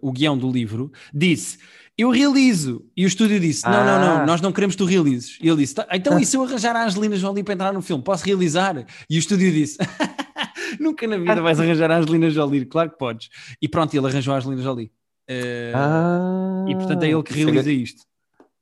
[0.00, 1.58] o guião do livro, disse:
[1.96, 2.84] Eu realizo.
[2.96, 3.84] E o estúdio disse: Não, ah.
[3.84, 5.38] não, não, nós não queremos que tu realizes.
[5.40, 7.80] E ele disse: tá, Então, e se eu arranjar a Angelina Jolie para entrar no
[7.80, 8.84] filme, posso realizar?
[9.08, 9.78] E o estúdio disse:
[10.80, 12.66] Nunca na vida vais arranjar a Angelina Jolie.
[12.66, 13.28] Claro que podes.
[13.62, 14.90] E pronto, ele arranjou a Angelina Jolie.
[15.30, 16.64] Uh, ah.
[16.68, 18.02] E portanto é ele que realiza isto.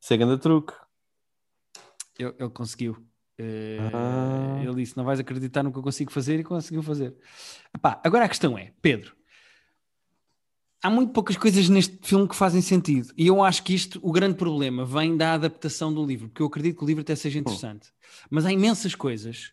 [0.00, 0.74] Isso é grande truque.
[2.18, 2.92] Ele, ele conseguiu.
[3.40, 4.62] Uh, ah.
[4.62, 7.14] Ele disse: Não vais acreditar no que eu consigo fazer e conseguiu fazer.
[7.74, 9.16] Epá, agora a questão é: Pedro,
[10.82, 13.12] há muito poucas coisas neste filme que fazem sentido.
[13.16, 16.46] E eu acho que isto, o grande problema, vem da adaptação do livro, porque eu
[16.46, 17.88] acredito que o livro até seja interessante.
[17.88, 18.26] Hum.
[18.30, 19.52] Mas há imensas coisas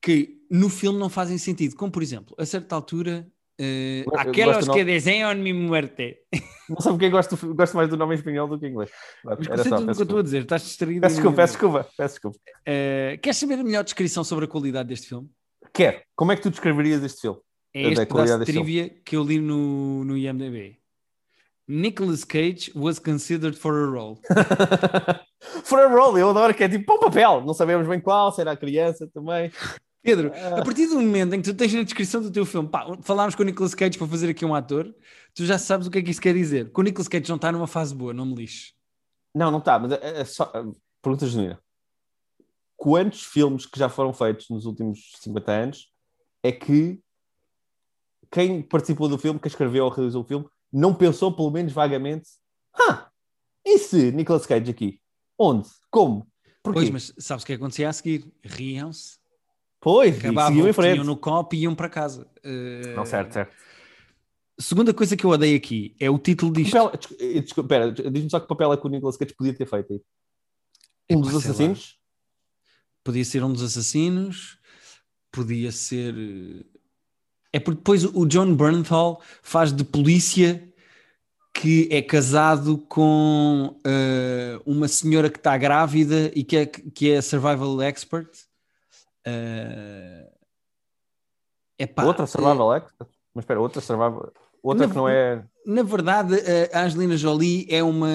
[0.00, 3.26] que no filme não fazem sentido, como por exemplo, a certa altura
[3.60, 6.16] Uh, aqueles que desenham mi muerte.
[6.68, 8.90] Não sei porque gosto, gosto mais do nome em espanhol do que em inglês.
[9.22, 11.02] Mas Era só, o que eu estou a dizer, estás distraído.
[11.02, 11.88] Peço desculpa, peço desculpa.
[11.96, 12.38] Peço desculpa.
[12.38, 15.30] Uh, queres saber a melhor descrição sobre a qualidade deste filme?
[15.72, 16.00] Quero.
[16.16, 17.38] Como é que tu descreverias este filme?
[17.74, 20.76] É este pedaço de trivia que eu li no, no IMDb.
[21.66, 24.18] Nicolas Cage was considered for a role.
[25.64, 27.40] for a role, eu adoro que é tipo para um papel.
[27.46, 29.50] Não sabemos bem qual, será criança também.
[30.02, 30.64] Pedro, a ah.
[30.64, 33.42] partir do momento em que tu tens na descrição do teu filme, pá, falámos com
[33.42, 34.92] o Nicolas Cage para fazer aqui um ator,
[35.32, 36.72] tu já sabes o que é que isso quer dizer.
[36.72, 38.72] Que o Nicolas Cage não está numa fase boa, não me lixe.
[39.34, 40.52] Não, não está, mas é, é só.
[41.00, 41.58] Pergunta genuína.
[42.76, 45.92] Quantos filmes que já foram feitos nos últimos 50 anos
[46.42, 47.00] é que
[48.32, 52.30] quem participou do filme, quem escreveu ou realizou o filme, não pensou pelo menos vagamente:
[52.74, 53.08] ah,
[53.64, 55.00] e se Nicolas Cage aqui?
[55.38, 55.68] Onde?
[55.90, 56.26] Como?
[56.62, 56.80] Porquê?
[56.80, 58.32] Pois, mas sabes o que acontecia a seguir?
[58.42, 59.22] Riam-se
[59.82, 60.96] Pois, Acabavam, em frente.
[60.96, 62.30] iam no copo e iam para casa.
[62.44, 62.94] Uh...
[62.94, 63.52] Não, certo, certo.
[64.56, 66.76] Segunda coisa que eu odeio aqui é o título disto.
[67.18, 70.00] Espera, diz-me só que papel é que o Nicolas Cage podia ter feito aí.
[71.10, 71.98] Um dos assassinos?
[73.02, 74.56] Podia ser um dos assassinos,
[75.32, 76.14] podia ser.
[77.52, 80.66] É porque depois o John Bernthal faz de polícia
[81.52, 87.20] que é casado com uh, uma senhora que está grávida e que é, que é
[87.20, 88.30] survival expert.
[89.26, 90.32] Uh,
[91.78, 93.10] epá, outra survival expert?
[93.34, 94.32] Mas espera, outra survival...
[94.62, 95.44] Outra na, que não é...
[95.66, 96.36] Na verdade,
[96.72, 98.08] a Angelina Jolie é uma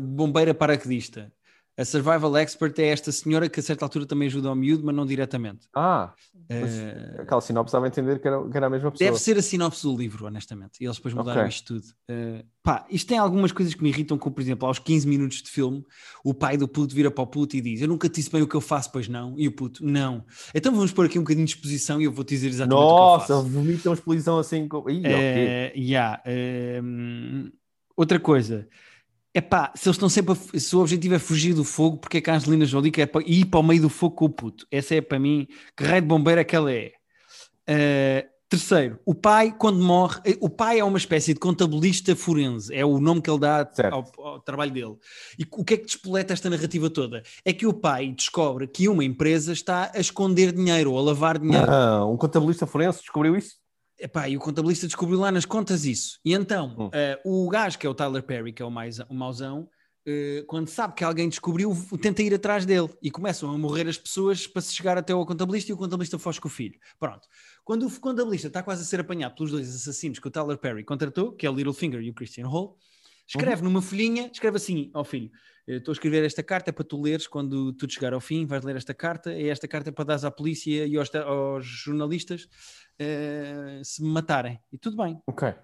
[0.00, 1.32] bombeira paraquedista.
[1.78, 4.94] A survival expert é esta senhora que a certa altura também ajuda ao miúdo, mas
[4.94, 5.68] não diretamente.
[5.74, 6.14] Ah,
[6.50, 9.10] uh, aquela sinopse estava a entender que era, que era, a mesma pessoa.
[9.10, 10.80] Deve ser a sinopse do livro, honestamente.
[10.80, 11.50] E eles depois mudaram okay.
[11.50, 11.86] isto tudo.
[12.10, 15.42] Uh, pá, isto tem algumas coisas que me irritam, como por exemplo, aos 15 minutos
[15.42, 15.84] de filme,
[16.24, 18.40] o pai do puto vira para o puto e diz: Eu nunca te disse bem
[18.40, 19.34] o que eu faço, pois não.
[19.36, 20.24] E o puto, não.
[20.54, 22.94] Então vamos pôr aqui um bocadinho de exposição e eu vou te dizer exatamente Nossa,
[22.94, 23.32] o que eu faço.
[23.34, 24.66] Nossa, vomitam exposição assim.
[24.66, 24.88] Com...
[24.88, 25.72] Ih, uh, okay.
[25.76, 27.52] yeah, uh,
[27.94, 28.66] outra coisa
[29.36, 32.16] é pá, se eles estão sempre a, se o objetivo é fugir do fogo, porque
[32.16, 34.66] é que a Angelina Jolie quer ir para o meio do fogo com o puto?
[34.70, 36.92] Essa é para mim, que raio de bombeira é que ela é.
[37.68, 42.74] Uh, terceiro, o pai, quando morre, eh, o pai é uma espécie de contabilista forense,
[42.74, 44.96] é o nome que ele dá ao, ao, trabalho dele.
[45.38, 47.22] E o que é que despoleta esta narrativa toda?
[47.44, 51.38] É que o pai descobre que uma empresa está a esconder dinheiro ou a lavar
[51.38, 51.70] dinheiro.
[51.70, 53.56] Ah, um contabilista forense descobriu isso?
[53.98, 56.18] Epá, e o contabilista descobriu lá nas contas isso.
[56.24, 56.86] E então, hum.
[56.88, 59.68] uh, o gajo que é o Tyler Perry, que é o, mais, o mauzão,
[60.06, 62.90] uh, quando sabe que alguém descobriu, tenta ir atrás dele.
[63.02, 66.18] E começam a morrer as pessoas para se chegar até ao contabilista e o contabilista
[66.18, 66.78] foge com o filho.
[66.98, 67.26] Pronto.
[67.64, 70.84] Quando o contabilista está quase a ser apanhado pelos dois assassinos que o Tyler Perry
[70.84, 72.76] contratou, que é o Littlefinger e o Christian Hall,
[73.26, 73.70] escreve uhum.
[73.70, 75.30] numa folhinha, escreve assim ao filho,
[75.66, 78.62] estou a escrever esta carta é para tu leres quando tu chegar ao fim, vais
[78.62, 82.46] ler esta carta, e esta carta é para dar à polícia e aos, aos jornalistas
[83.00, 84.60] uh, se me matarem.
[84.72, 85.20] E tudo bem.
[85.26, 85.54] Ok.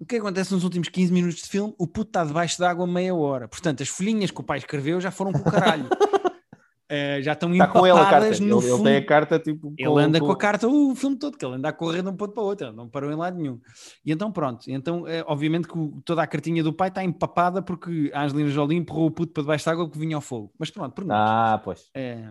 [0.00, 1.74] O que acontece nos últimos 15 minutos de filme?
[1.78, 3.46] O puto está debaixo d'água meia hora.
[3.46, 5.84] Portanto, as folhinhas que o pai escreveu já foram com o caralho.
[5.86, 8.40] Uh, já estão está com ele a carta.
[8.40, 10.26] no ele, ele tem a carta tipo ele com, anda com...
[10.26, 10.32] com...
[10.32, 12.46] a carta o filme todo que ele anda a correr de um ponto para o
[12.46, 13.58] outro não parou em lado nenhum
[14.04, 15.74] e então pronto então é, obviamente que
[16.04, 19.42] toda a cartinha do pai está empapada porque a Angelina Jolie empurrou o puto para
[19.44, 22.28] debaixo d'água que vinha ao fogo mas pronto por ah pois é...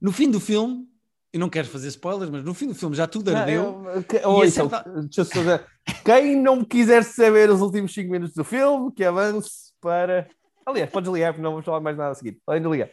[0.00, 0.86] no fim do filme
[1.32, 3.82] eu não quero fazer spoilers, mas no fim do filme já tudo ardeu.
[3.82, 4.84] Não, que, oh, certa...
[5.26, 5.64] fazer...
[6.04, 10.28] Quem não quiser saber os últimos 5 minutos do filme, que avance para.
[10.64, 12.38] Aliás, podes ligar, porque não vamos falar mais nada a seguir.
[12.46, 12.90] Além de ligar.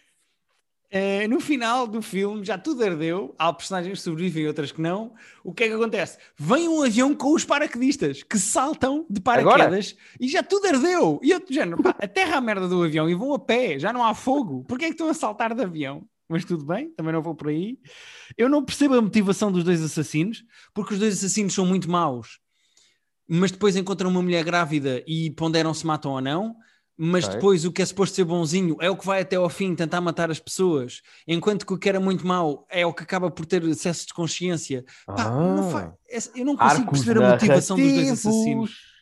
[0.94, 4.82] Uh, no final do filme já tudo ardeu, há personagens que sobrevivem e outras que
[4.82, 5.14] não.
[5.44, 6.18] O que é que acontece?
[6.38, 10.18] Vem um avião com os paraquedistas que saltam de paraquedas Agora?
[10.20, 11.20] e já tudo ardeu.
[11.24, 14.06] E eu, género, pá, aterra a merda do avião e vão a pé, já não
[14.06, 14.64] há fogo.
[14.66, 16.08] Porquê é que estão a saltar de avião?
[16.28, 17.78] Mas tudo bem, também não vou por aí.
[18.38, 22.40] Eu não percebo a motivação dos dois assassinos, porque os dois assassinos são muito maus,
[23.28, 26.56] mas depois encontram uma mulher grávida e ponderam se matam ou não.
[26.98, 27.36] Mas okay.
[27.36, 30.00] depois o que é suposto ser bonzinho é o que vai até ao fim tentar
[30.00, 33.46] matar as pessoas, enquanto que o que era muito mau é o que acaba por
[33.46, 34.86] ter excesso de consciência.
[35.06, 35.70] Pá, ah, não
[36.34, 38.95] eu não consigo perceber a motivação dos dois assassinos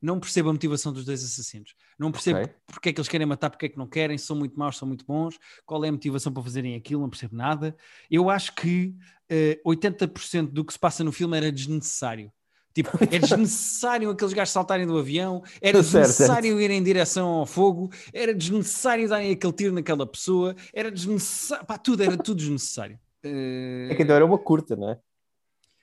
[0.00, 1.74] não percebo a motivação dos dois assassinos.
[1.98, 2.54] Não percebo okay.
[2.66, 4.86] porque é que eles querem matar, porque é que não querem, são muito maus, são
[4.86, 7.76] muito bons, qual é a motivação para fazerem aquilo, não percebo nada.
[8.10, 8.94] Eu acho que
[9.30, 12.32] uh, eh, 80% do que se passa no filme era desnecessário.
[12.72, 17.46] Tipo, é desnecessário aqueles gajos saltarem do avião, era desnecessário certo, ir em direção ao
[17.46, 22.98] fogo, era desnecessário darem aquele tiro naquela pessoa, era desnecessário, pá, tudo, era tudo desnecessário.
[23.24, 23.90] Uh...
[23.90, 24.98] É que então era uma curta, não é?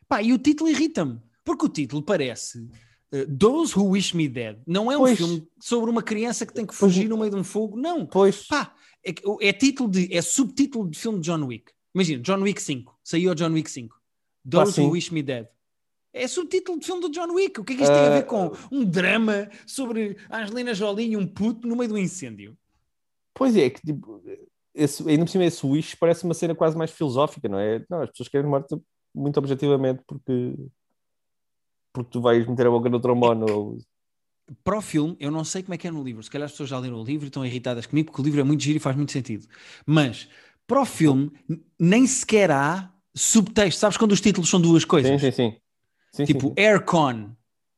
[0.08, 2.70] Pá, e o título irrita-me, porque o título parece
[3.12, 4.60] eh, Those Who Wish Me Dead.
[4.66, 5.18] Não é um pois.
[5.18, 7.10] filme sobre uma criança que tem que fugir pois.
[7.10, 7.78] no meio de um fogo.
[7.78, 8.06] Não.
[8.06, 8.48] Pois.
[8.48, 11.72] Pá, é, é, título de, é subtítulo de filme de John Wick.
[11.94, 13.00] Imagina, John Wick 5.
[13.04, 13.96] Saiu John Wick 5.
[14.50, 15.48] Those Who Wish Me Dead.
[16.14, 17.60] É subtítulo de filme do John Wick.
[17.60, 17.96] O que é que isto uh...
[17.96, 21.98] tem a ver com um drama sobre Angelina Jolie e um puto no meio do
[21.98, 22.58] incêndio?
[23.34, 24.24] Pois é, que tipo,
[24.74, 27.84] esse, ainda por cima esse wish parece uma cena quase mais filosófica, não é?
[27.90, 28.76] Não, as pessoas querem morte
[29.14, 30.56] muito objetivamente porque
[31.96, 33.50] porque tu vais meter a boca no trombone.
[33.50, 33.78] Ou...
[34.64, 36.22] Para o filme, eu não sei como é que é no livro.
[36.22, 38.42] Se calhar as pessoas já leram o livro e estão irritadas comigo, porque o livro
[38.42, 39.48] é muito giro e faz muito sentido.
[39.86, 40.28] Mas
[40.68, 41.32] para o filme,
[41.80, 43.80] nem sequer há subtexto.
[43.80, 45.10] Sabes quando os títulos são duas coisas?
[45.22, 45.58] Sim, sim, sim.
[46.12, 46.62] sim tipo, sim, sim.
[46.62, 47.32] Aircon.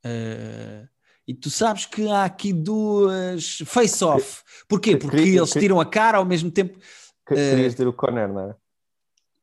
[0.03, 0.87] Uh,
[1.27, 4.41] e tu sabes que há aqui duas face-off.
[4.67, 4.97] Porquê?
[4.97, 6.79] Porque eles tiram a cara ao mesmo tempo.
[7.27, 8.55] Querias uh, dizer o Conner, não é?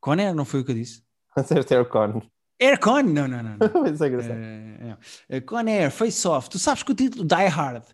[0.01, 1.03] Conner, não foi o que eu disse?
[1.37, 2.22] Disseste Aircon.
[2.61, 3.02] Aircon?
[3.02, 3.57] Não, não, não.
[3.59, 3.86] não.
[3.92, 4.38] Isso é engraçado.
[4.38, 6.48] Uh, Con Air, Face Off.
[6.48, 7.84] Tu sabes que o título Die Hard.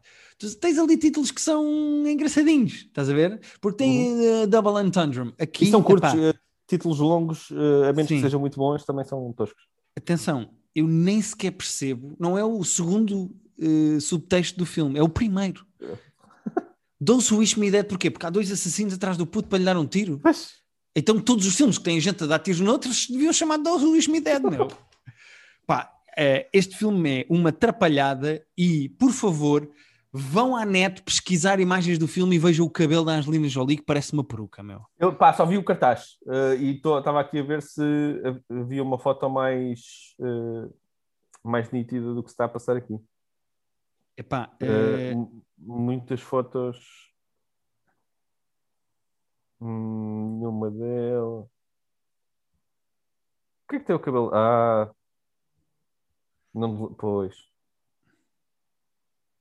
[0.40, 1.62] Tu tens ali títulos que são
[2.06, 3.40] engraçadinhos, estás a ver?
[3.60, 4.42] Porque tem uhum.
[4.42, 5.34] uh, Double Entendre.
[5.38, 6.34] Aqui, e são curtos, uh,
[6.66, 8.16] títulos longos, uh, a menos Sim.
[8.16, 9.64] que sejam muito bons, também são toscos.
[9.94, 15.10] Atenção, eu nem sequer percebo, não é o segundo uh, subtexto do filme, é o
[15.10, 15.66] primeiro.
[17.04, 18.10] Those Who Wish Me Dead, porquê?
[18.10, 20.18] Porque há dois assassinos atrás do puto para lhe dar um tiro.
[20.24, 20.59] Mas...
[20.94, 24.20] Então todos os filmes que têm gente a dar tiros noutros deviam chamar Wish Me
[24.20, 24.68] Dead, meu.
[25.66, 29.70] Pá, Uh, este filme é uma trapalhada e, por favor,
[30.12, 33.84] vão à net pesquisar imagens do filme e vejam o cabelo da Angelina Jolie que
[33.84, 34.82] parece uma peruca, meu.
[34.98, 37.82] Eu pá, só vi o cartaz uh, e estava aqui a ver se
[38.50, 39.80] havia uma foto mais,
[40.18, 40.74] uh,
[41.44, 42.98] mais nítida do que se está a passar aqui.
[44.16, 47.09] Epá, uh, muitas fotos.
[49.60, 51.44] Hum, nenhuma delas.
[51.44, 51.48] O
[53.68, 54.30] que é que tem o cabelo?
[54.34, 54.92] Ah,
[56.52, 57.48] não, pois.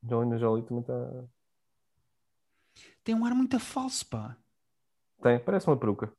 [0.04, 1.26] Angelina Jolie também está.
[3.04, 4.38] Tem um ar muito falso, pá.
[5.22, 6.14] Tem, parece uma peruca.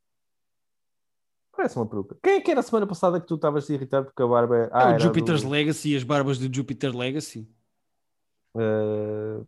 [1.52, 2.18] Parece uma peruca.
[2.22, 4.70] Quem é que era a semana passada que tu estavas irritado porque a barba é.
[4.72, 5.48] Ah, é o Jupiter's do...
[5.48, 7.48] Legacy, as barbas do Jupiter Legacy.
[8.54, 9.46] Uh,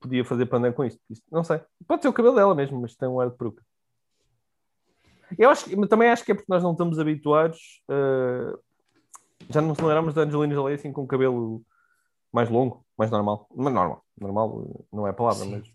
[0.00, 1.00] podia fazer pandan com isto.
[1.08, 1.24] isto.
[1.30, 1.60] Não sei.
[1.86, 3.64] Pode ser o cabelo dela mesmo, mas tem um ar de peruca.
[5.38, 7.82] Eu acho que, também acho que é porque nós não estamos habituados.
[7.90, 8.58] Uh,
[9.48, 11.62] já não lembramos da Angelina Jolie assim com cabelo
[12.32, 13.48] mais longo, mais normal.
[13.54, 14.04] Mas normal.
[14.20, 15.50] Normal não é a palavra, Sim.
[15.50, 15.66] mas.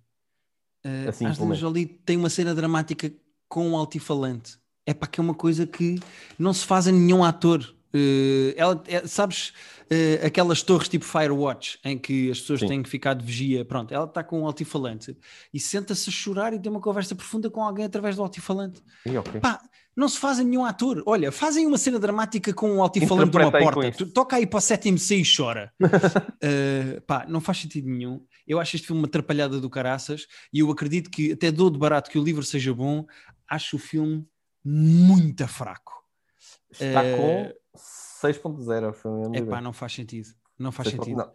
[0.85, 3.11] Uh, assim, Angelina Jolie tem uma cena dramática
[3.47, 4.57] com um altifalante.
[4.85, 5.99] É para que é uma coisa que
[6.37, 7.61] não se faz a nenhum ator.
[7.93, 12.67] Uh, ela, é, sabes, uh, aquelas torres tipo Firewatch em que as pessoas Sim.
[12.67, 13.65] têm que ficar de vigia.
[13.65, 15.17] Pronto, ela está com um altifalante
[15.53, 18.81] e senta-se a chorar e tem uma conversa profunda com alguém através do altifalante.
[19.03, 19.41] Sim, okay.
[19.41, 19.59] Pá,
[19.95, 21.03] não se faz a nenhum ator.
[21.05, 23.91] Olha, fazem uma cena dramática com um altifalante de uma porta.
[23.91, 25.73] Tu, toca aí para o sétimo C e chora.
[25.81, 28.23] uh, pá, não faz sentido nenhum.
[28.47, 31.77] Eu acho este filme uma atrapalhada do caraças e eu acredito que até dou de
[31.77, 33.05] barato que o livro seja bom.
[33.47, 34.25] Acho o filme
[34.63, 35.93] muito fraco.
[36.71, 39.37] Está com 6.0 o filme.
[39.37, 40.29] É pá, não faz sentido.
[40.57, 41.03] Não faz 6.
[41.03, 41.31] sentido.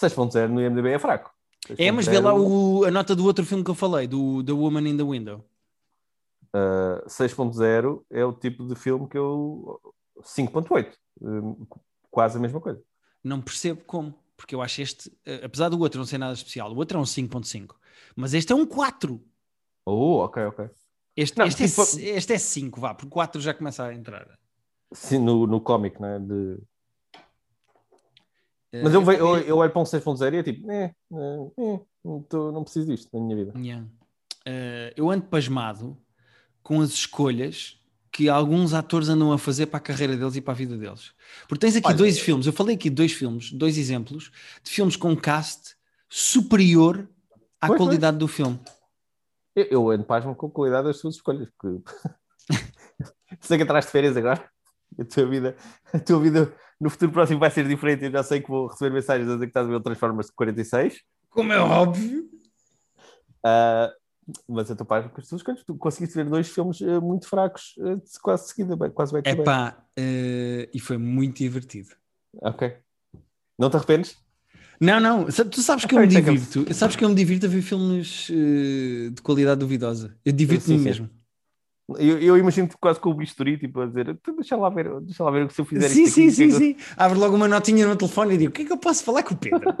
[0.00, 1.32] 6.0 no IMDb é fraco.
[1.76, 4.52] É, mas vê lá o, a nota do outro filme que eu falei, do The
[4.52, 5.44] Woman in the Window.
[6.54, 9.80] Uh, 6.0 é o tipo de filme que eu.
[10.22, 10.92] 5.8.
[11.20, 11.66] Uh,
[12.10, 12.82] quase a mesma coisa.
[13.22, 16.72] Não percebo como, porque eu acho este, uh, apesar do outro não ser nada especial,
[16.72, 17.74] o outro é um 5.5,
[18.16, 19.20] mas este é um 4.
[19.84, 20.70] Oh, ok, ok.
[21.16, 21.82] Este, não, este, tipo...
[21.82, 24.37] é, este é 5, vá, porque 4 já começa a entrar.
[24.92, 26.18] Sim, no, no cómic, né?
[26.18, 26.58] De...
[28.72, 31.80] Eh, Mas eu, eu, eu, eu olho para um 6.0 e é tipo, eh, eh,
[32.04, 33.58] não, tô, não preciso disto na minha vida.
[33.58, 33.86] Yeah.
[34.46, 35.96] Uh, eu ando pasmado
[36.62, 37.78] com as escolhas
[38.10, 41.12] que alguns atores andam a fazer para a carreira deles e para a vida deles.
[41.46, 44.30] Porque tens aqui Olha, dois filmes, eu falei aqui dois filmes, dois exemplos
[44.62, 45.76] de filmes com cast
[46.08, 47.08] superior
[47.60, 48.18] à pois, qualidade pois.
[48.18, 48.58] do filme.
[49.54, 51.82] Eu, eu ando pasmo com a qualidade das suas escolhas, porque
[53.40, 54.50] sei que atrás de férias agora
[54.98, 55.56] a tua vida,
[55.92, 58.04] a tua vida no futuro próximo vai ser diferente.
[58.04, 60.30] Eu já sei que vou receber mensagens a dizer que estás a ver o Transformers
[60.30, 61.00] 46.
[61.30, 62.28] Como é óbvio.
[63.44, 63.92] Uh,
[64.48, 68.00] mas a tua parte, porque tu, tu conseguiste ver dois filmes uh, muito fracos uh,
[68.22, 69.22] quase seguida, quase bem.
[69.24, 71.90] É pá, e foi muito divertido.
[72.42, 72.76] Ok.
[73.58, 74.16] Não te arrependes?
[74.80, 77.62] Não, não, tu sabes que eu me divirto, sabes que eu me divirto a ver
[77.62, 80.16] filmes de qualidade duvidosa.
[80.24, 81.10] Eu divirto-me mesmo.
[81.96, 85.24] Eu, eu imagino quase com o bisturi, tipo, a dizer, então deixa lá ver, deixa
[85.24, 86.70] lá ver o que se eu fizer Sim, sim, aqui, sim, sim.
[86.70, 86.76] Eu...
[86.96, 89.22] Abre logo uma notinha no telefone e digo, o que é que eu posso falar
[89.22, 89.74] com o Pedro?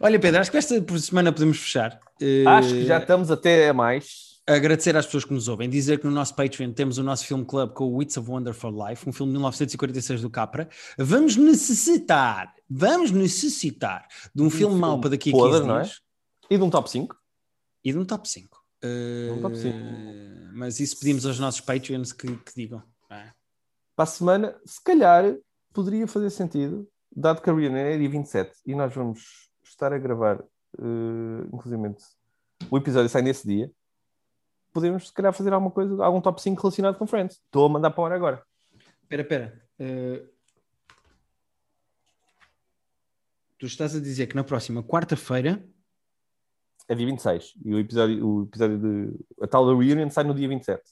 [0.00, 1.98] Olha, Pedro, acho que esta semana podemos fechar.
[2.46, 4.28] Acho que já estamos até a mais.
[4.46, 7.44] Agradecer às pessoas que nos ouvem, dizer que no nosso Patreon temos o nosso filme
[7.44, 10.68] club com o Wits of Wonder for Life, um filme de 1946 do Capra.
[10.96, 16.00] Vamos necessitar, vamos necessitar de um, um filme, filme mau para daqui a 15 dias.
[16.50, 16.54] É?
[16.54, 17.16] E de um top 5.
[17.84, 18.57] E de um top 5.
[18.84, 22.82] Uh, mas isso pedimos aos nossos Patreons que, que digam.
[23.10, 23.32] É?
[23.96, 25.36] Para a semana, se calhar
[25.72, 29.98] poderia fazer sentido, dado que a reunião é dia 27 e nós vamos estar a
[29.98, 31.96] gravar, uh, inclusive
[32.70, 33.70] o episódio sai nesse dia,
[34.72, 37.36] podemos se calhar fazer alguma coisa, algum top 5 relacionado com Friends.
[37.36, 38.42] Estou a mandar para a hora agora.
[39.02, 39.62] Espera, espera.
[39.80, 40.28] Uh,
[43.58, 45.64] tu estás a dizer que na próxima quarta-feira
[46.88, 49.14] é dia 26 e o episódio, o episódio de.
[49.42, 50.82] A tal da Reunion sai no dia 27.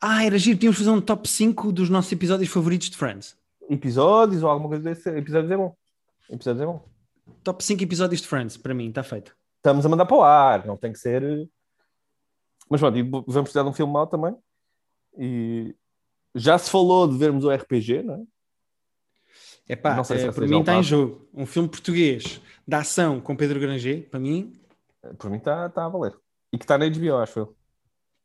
[0.00, 3.36] Ah, era giro, tínhamos fazer um top 5 dos nossos episódios favoritos de Friends.
[3.68, 5.10] Episódios ou alguma coisa desse.
[5.10, 5.76] Episódios é bom.
[6.30, 6.88] Episódios é bom.
[7.44, 9.36] Top 5 episódios de Friends, para mim, está feito.
[9.56, 11.22] Estamos a mandar para o ar, não tem que ser.
[12.68, 12.96] Mas pronto,
[13.26, 14.34] vamos precisar de um filme mau também.
[15.18, 15.74] E
[16.34, 19.72] já se falou de vermos o RPG, não é?
[19.72, 21.28] Epá, não sei se é, para mim está em jogo.
[21.32, 24.52] Um filme português da ação com Pedro Granger, para mim,
[25.18, 26.16] por mim está tá a valer.
[26.52, 27.56] E que está na HBO, acho eu.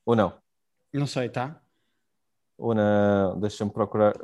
[0.06, 0.34] Ou não?
[0.94, 1.62] Não sei, está?
[2.58, 3.40] Ou não?
[3.40, 4.16] Deixa-me procurar.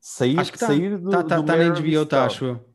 [0.00, 0.66] Sair, acho que tá.
[0.66, 2.74] sair do, tá, tá, do tá na HBO, tá, acho eu.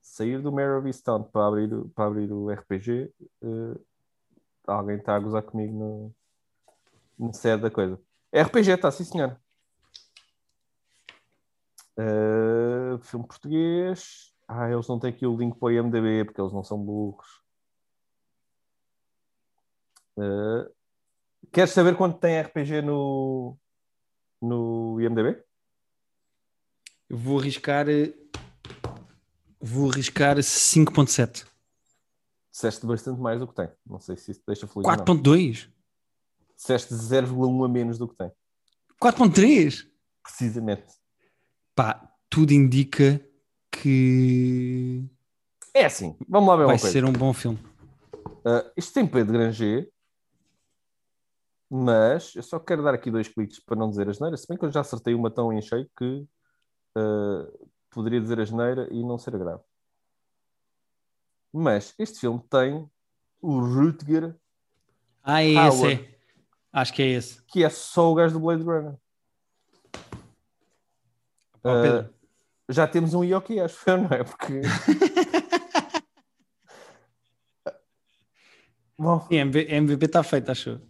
[0.00, 3.12] Sair do Mare of Easttown para abrir, para abrir o RPG.
[3.42, 3.80] Uh, eh,
[4.66, 6.14] alguém está a gozar comigo no,
[7.18, 8.00] no sede da coisa.
[8.32, 9.38] RPG, está, sim senhor.
[11.98, 14.35] Uh, filme português.
[14.48, 17.42] Ah, eles não têm aqui o link para o IMDB porque eles não são burros.
[20.16, 20.72] Uh,
[21.52, 23.58] queres saber quanto tem RPG no,
[24.40, 25.42] no IMDB?
[27.10, 27.86] Vou arriscar.
[29.60, 31.46] Vou arriscar 5.7.
[32.50, 33.68] Disseste bastante mais do que tem.
[33.84, 34.88] Não sei se isso te deixa feliz.
[34.88, 35.68] 4.2?
[36.54, 38.30] Disseste 0,1 a menos do que tem.
[39.02, 39.86] 4.3?
[40.22, 40.86] Precisamente.
[41.74, 43.25] Pá, tudo indica
[43.86, 45.04] que.
[45.72, 46.92] É assim, vamos lá ver Vai uma coisa.
[46.92, 47.58] ser um bom filme.
[48.44, 49.88] Uh, isto tem Pedro Granger,
[51.70, 54.56] mas eu só quero dar aqui dois cliques para não dizer a geneira, se bem
[54.58, 56.26] que eu já acertei uma tão em cheio que
[56.96, 59.62] uh, poderia dizer a geneira e não ser grave.
[61.52, 62.88] Mas este filme tem
[63.40, 64.34] o Rutger,
[65.22, 65.94] Ah, é esse, Howard.
[66.12, 66.16] é.
[66.72, 67.42] Acho que é esse.
[67.44, 68.94] que é só o gajo do Blade Runner.
[71.64, 72.15] Uh, Pedro.
[72.70, 74.24] Já temos um Yoki, acho eu, não é?
[74.24, 74.60] Porque.
[78.98, 80.80] Bom, Sim, MV- MVP está feito, acho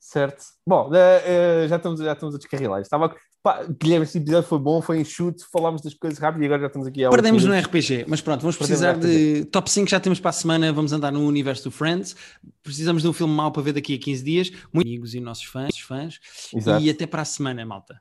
[0.00, 0.44] certo.
[0.66, 2.80] Bom, eh, eh, já, estamos, já estamos a descarrilar.
[2.80, 3.14] Estava...
[3.42, 6.66] Pá, Guilherme, este episódio foi bom, foi enxuto, falámos das coisas rápido e agora já
[6.68, 10.18] estamos aqui a Perdemos no RPG, mas pronto, vamos precisar de top 5, já temos
[10.18, 12.16] para a semana, vamos andar no universo do Friends.
[12.62, 14.50] Precisamos de um filme mau para ver daqui a 15 dias.
[14.72, 16.20] Muitos amigos e nossos fãs, fãs.
[16.54, 16.82] Exato.
[16.82, 18.00] E até para a semana, malta.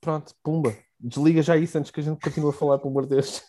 [0.00, 0.76] Pronto, pumba.
[1.00, 3.42] Desliga já isso antes que a gente continue a falar, pelo amor de Deus.